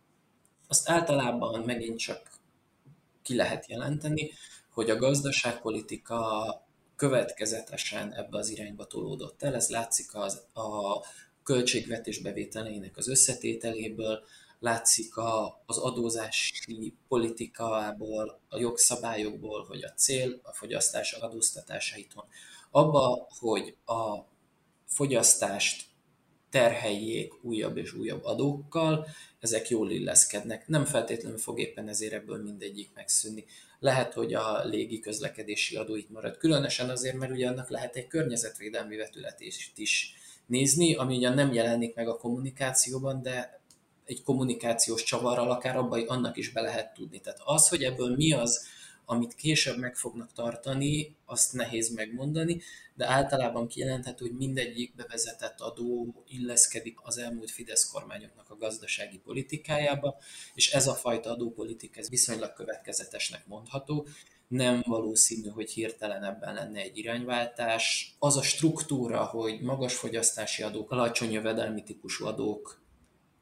Azt 0.67 0.89
általában 0.89 1.61
megint 1.61 1.99
csak 1.99 2.29
ki 3.21 3.35
lehet 3.35 3.67
jelenteni, 3.67 4.31
hogy 4.69 4.89
a 4.89 4.97
gazdaságpolitika 4.97 6.23
következetesen 6.95 8.13
ebbe 8.13 8.37
az 8.37 8.49
irányba 8.49 8.85
tolódott 8.85 9.43
el. 9.43 9.55
Ez 9.55 9.69
látszik 9.69 10.15
az, 10.15 10.45
a 10.53 10.99
költségvetés 11.43 12.19
bevételeinek 12.19 12.97
az 12.97 13.07
összetételéből, 13.07 14.23
látszik 14.59 15.17
a, 15.17 15.61
az 15.65 15.77
adózási 15.77 16.93
politikából, 17.07 18.39
a 18.49 18.59
jogszabályokból, 18.59 19.65
hogy 19.65 19.83
a 19.83 19.93
cél 19.93 20.39
a 20.43 20.53
fogyasztás 20.53 21.13
adóztatásaiton. 21.13 22.25
Abba, 22.71 23.27
hogy 23.39 23.77
a 23.85 24.19
fogyasztást 24.85 25.85
terheljék 26.55 27.43
újabb 27.43 27.77
és 27.77 27.93
újabb 27.93 28.23
adókkal, 28.23 29.07
ezek 29.39 29.69
jól 29.69 29.91
illeszkednek. 29.91 30.67
Nem 30.67 30.85
feltétlenül 30.85 31.37
fog 31.37 31.59
éppen 31.59 31.87
ezért 31.87 32.13
ebből 32.13 32.43
mindegyik 32.43 32.89
megszűnni. 32.93 33.45
Lehet, 33.79 34.13
hogy 34.13 34.33
a 34.33 34.65
légi 34.65 34.99
közlekedési 34.99 35.75
adó 35.75 35.95
itt 35.95 36.09
marad, 36.09 36.37
különösen 36.37 36.89
azért, 36.89 37.15
mert 37.15 37.31
ugye 37.31 37.47
annak 37.47 37.69
lehet 37.69 37.95
egy 37.95 38.07
környezetvédelmi 38.07 38.95
vetületést 38.95 39.77
is 39.77 40.13
nézni, 40.45 40.95
ami 40.95 41.17
ugyan 41.17 41.33
nem 41.33 41.53
jelenik 41.53 41.95
meg 41.95 42.07
a 42.07 42.17
kommunikációban, 42.17 43.21
de 43.21 43.61
egy 44.05 44.23
kommunikációs 44.23 45.03
csavarral 45.03 45.51
akár 45.51 45.77
abban 45.77 46.07
annak 46.07 46.37
is 46.37 46.51
be 46.51 46.61
lehet 46.61 46.93
tudni. 46.93 47.19
Tehát 47.19 47.39
az, 47.43 47.67
hogy 47.67 47.83
ebből 47.83 48.15
mi 48.15 48.33
az, 48.33 48.65
amit 49.05 49.35
később 49.35 49.77
meg 49.77 49.95
fognak 49.95 50.33
tartani, 50.33 51.15
azt 51.25 51.53
nehéz 51.53 51.93
megmondani, 51.93 52.61
de 52.93 53.07
általában 53.07 53.67
kijelenthető, 53.67 54.25
hogy 54.25 54.37
mindegyik 54.37 54.95
bevezetett 54.95 55.59
adó 55.59 56.23
illeszkedik 56.27 56.97
az 57.01 57.17
elmúlt 57.17 57.51
Fidesz 57.51 57.91
kormányoknak 57.91 58.49
a 58.49 58.57
gazdasági 58.57 59.17
politikájába, 59.17 60.17
és 60.53 60.71
ez 60.71 60.87
a 60.87 60.93
fajta 60.93 61.29
adópolitika 61.29 61.99
ez 61.99 62.09
viszonylag 62.09 62.53
következetesnek 62.53 63.47
mondható, 63.47 64.07
nem 64.47 64.83
valószínű, 64.85 65.49
hogy 65.49 65.71
hirtelen 65.71 66.23
ebben 66.23 66.53
lenne 66.53 66.79
egy 66.79 66.97
irányváltás. 66.97 68.15
Az 68.19 68.37
a 68.37 68.41
struktúra, 68.41 69.25
hogy 69.25 69.61
magas 69.61 69.95
fogyasztási 69.95 70.63
adók, 70.63 70.91
alacsony 70.91 71.31
jövedelmi 71.31 71.83
típusú 71.83 72.25
adók 72.25 72.84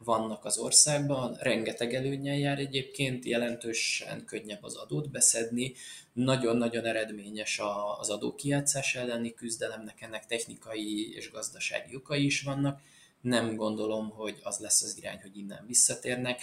vannak 0.03 0.45
az 0.45 0.57
országban, 0.57 1.37
rengeteg 1.39 1.93
előnyel 1.93 2.37
jár 2.37 2.59
egyébként, 2.59 3.25
jelentősen 3.25 4.25
könnyebb 4.25 4.63
az 4.63 4.75
adót 4.75 5.11
beszedni, 5.11 5.73
nagyon-nagyon 6.13 6.85
eredményes 6.85 7.61
az 7.99 8.09
adókijátszás 8.09 8.95
elleni 8.95 9.33
küzdelemnek, 9.33 10.01
ennek 10.01 10.25
technikai 10.25 11.13
és 11.15 11.31
gazdasági 11.31 11.95
okai 11.95 12.25
is 12.25 12.41
vannak. 12.41 12.81
Nem 13.21 13.55
gondolom, 13.55 14.09
hogy 14.09 14.39
az 14.43 14.57
lesz 14.57 14.81
az 14.81 14.97
irány, 14.97 15.19
hogy 15.21 15.37
innen 15.37 15.63
visszatérnek. 15.67 16.41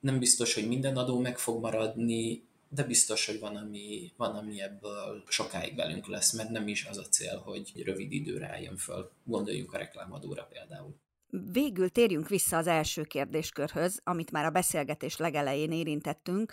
Nem 0.00 0.18
biztos, 0.18 0.54
hogy 0.54 0.68
minden 0.68 0.96
adó 0.96 1.18
meg 1.18 1.38
fog 1.38 1.60
maradni, 1.60 2.44
de 2.68 2.82
biztos, 2.84 3.26
hogy 3.26 3.38
van 3.38 3.56
ami, 3.56 4.12
van, 4.16 4.34
ami 4.36 4.60
ebből 4.60 5.24
sokáig 5.28 5.76
velünk 5.76 6.06
lesz, 6.06 6.32
mert 6.32 6.50
nem 6.50 6.68
is 6.68 6.84
az 6.84 6.98
a 6.98 7.08
cél, 7.08 7.38
hogy 7.38 7.82
rövid 7.84 8.12
időre 8.12 8.46
álljon 8.46 8.76
föl. 8.76 9.10
Gondoljunk 9.24 9.72
a 9.72 9.78
reklámadóra 9.78 10.44
például. 10.44 10.94
Végül 11.28 11.88
térjünk 11.88 12.28
vissza 12.28 12.56
az 12.56 12.66
első 12.66 13.02
kérdéskörhöz, 13.02 14.00
amit 14.04 14.30
már 14.30 14.44
a 14.44 14.50
beszélgetés 14.50 15.16
legelején 15.16 15.72
érintettünk, 15.72 16.52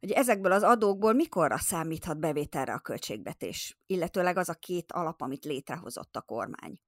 hogy 0.00 0.10
ezekből 0.10 0.52
az 0.52 0.62
adókból 0.62 1.12
mikorra 1.12 1.58
számíthat 1.58 2.18
bevételre 2.18 2.72
a 2.72 2.78
költségvetés, 2.78 3.78
illetőleg 3.86 4.36
az 4.36 4.48
a 4.48 4.54
két 4.54 4.92
alap, 4.92 5.20
amit 5.20 5.44
létrehozott 5.44 6.16
a 6.16 6.20
kormány. 6.20 6.80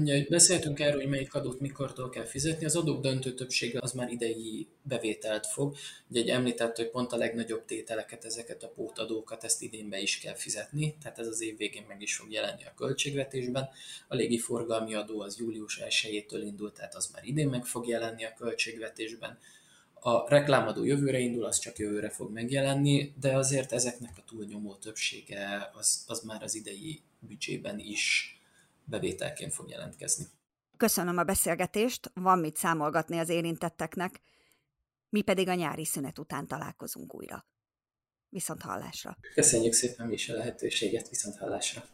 Ugye, 0.00 0.26
beszéltünk 0.28 0.80
erről, 0.80 1.00
hogy 1.00 1.10
melyik 1.10 1.34
adót 1.34 1.60
mikortól 1.60 2.08
kell 2.08 2.24
fizetni. 2.24 2.64
Az 2.64 2.76
adók 2.76 3.00
döntő 3.00 3.34
többsége 3.34 3.78
az 3.82 3.92
már 3.92 4.10
idei 4.10 4.66
bevételt 4.82 5.46
fog. 5.46 5.76
Ugye 6.08 6.20
egy 6.20 6.28
említett, 6.28 6.76
hogy 6.76 6.90
pont 6.90 7.12
a 7.12 7.16
legnagyobb 7.16 7.64
tételeket, 7.64 8.24
ezeket 8.24 8.62
a 8.62 8.68
pótadókat, 8.68 9.44
ezt 9.44 9.62
idén 9.62 9.88
be 9.88 10.00
is 10.00 10.18
kell 10.18 10.34
fizetni, 10.34 10.96
tehát 11.02 11.18
ez 11.18 11.26
az 11.26 11.42
év 11.42 11.56
végén 11.56 11.84
meg 11.88 12.02
is 12.02 12.16
fog 12.16 12.32
jelenni 12.32 12.64
a 12.64 12.74
költségvetésben. 12.76 13.68
A 14.08 14.14
légiforgalmi 14.14 14.94
adó 14.94 15.20
az 15.20 15.38
július 15.38 15.80
1-től 15.82 16.42
indult, 16.44 16.74
tehát 16.74 16.94
az 16.94 17.10
már 17.12 17.24
idén 17.24 17.48
meg 17.48 17.64
fog 17.64 17.86
jelenni 17.86 18.24
a 18.24 18.34
költségvetésben. 18.38 19.38
A 19.94 20.28
reklámadó 20.28 20.84
jövőre 20.84 21.18
indul, 21.18 21.44
az 21.44 21.58
csak 21.58 21.78
jövőre 21.78 22.10
fog 22.10 22.32
megjelenni, 22.32 23.12
de 23.20 23.36
azért 23.36 23.72
ezeknek 23.72 24.12
a 24.16 24.24
túlnyomó 24.26 24.74
többsége 24.74 25.70
az, 25.74 26.04
az 26.06 26.20
már 26.20 26.42
az 26.42 26.54
idei 26.54 27.02
büdzsében 27.18 27.78
is 27.78 28.35
bevételként 28.86 29.52
fog 29.52 29.68
jelentkezni. 29.68 30.24
Köszönöm 30.76 31.18
a 31.18 31.22
beszélgetést, 31.24 32.10
van 32.14 32.38
mit 32.38 32.56
számolgatni 32.56 33.18
az 33.18 33.28
érintetteknek, 33.28 34.20
mi 35.08 35.22
pedig 35.22 35.48
a 35.48 35.54
nyári 35.54 35.84
szünet 35.84 36.18
után 36.18 36.46
találkozunk 36.46 37.14
újra. 37.14 37.46
Viszont 38.28 38.62
hallásra. 38.62 39.16
Köszönjük 39.34 39.72
szépen 39.72 40.06
mi 40.06 40.12
is 40.12 40.28
a 40.28 40.34
lehetőséget, 40.34 41.08
viszont 41.08 41.36
hallásra. 41.36 41.84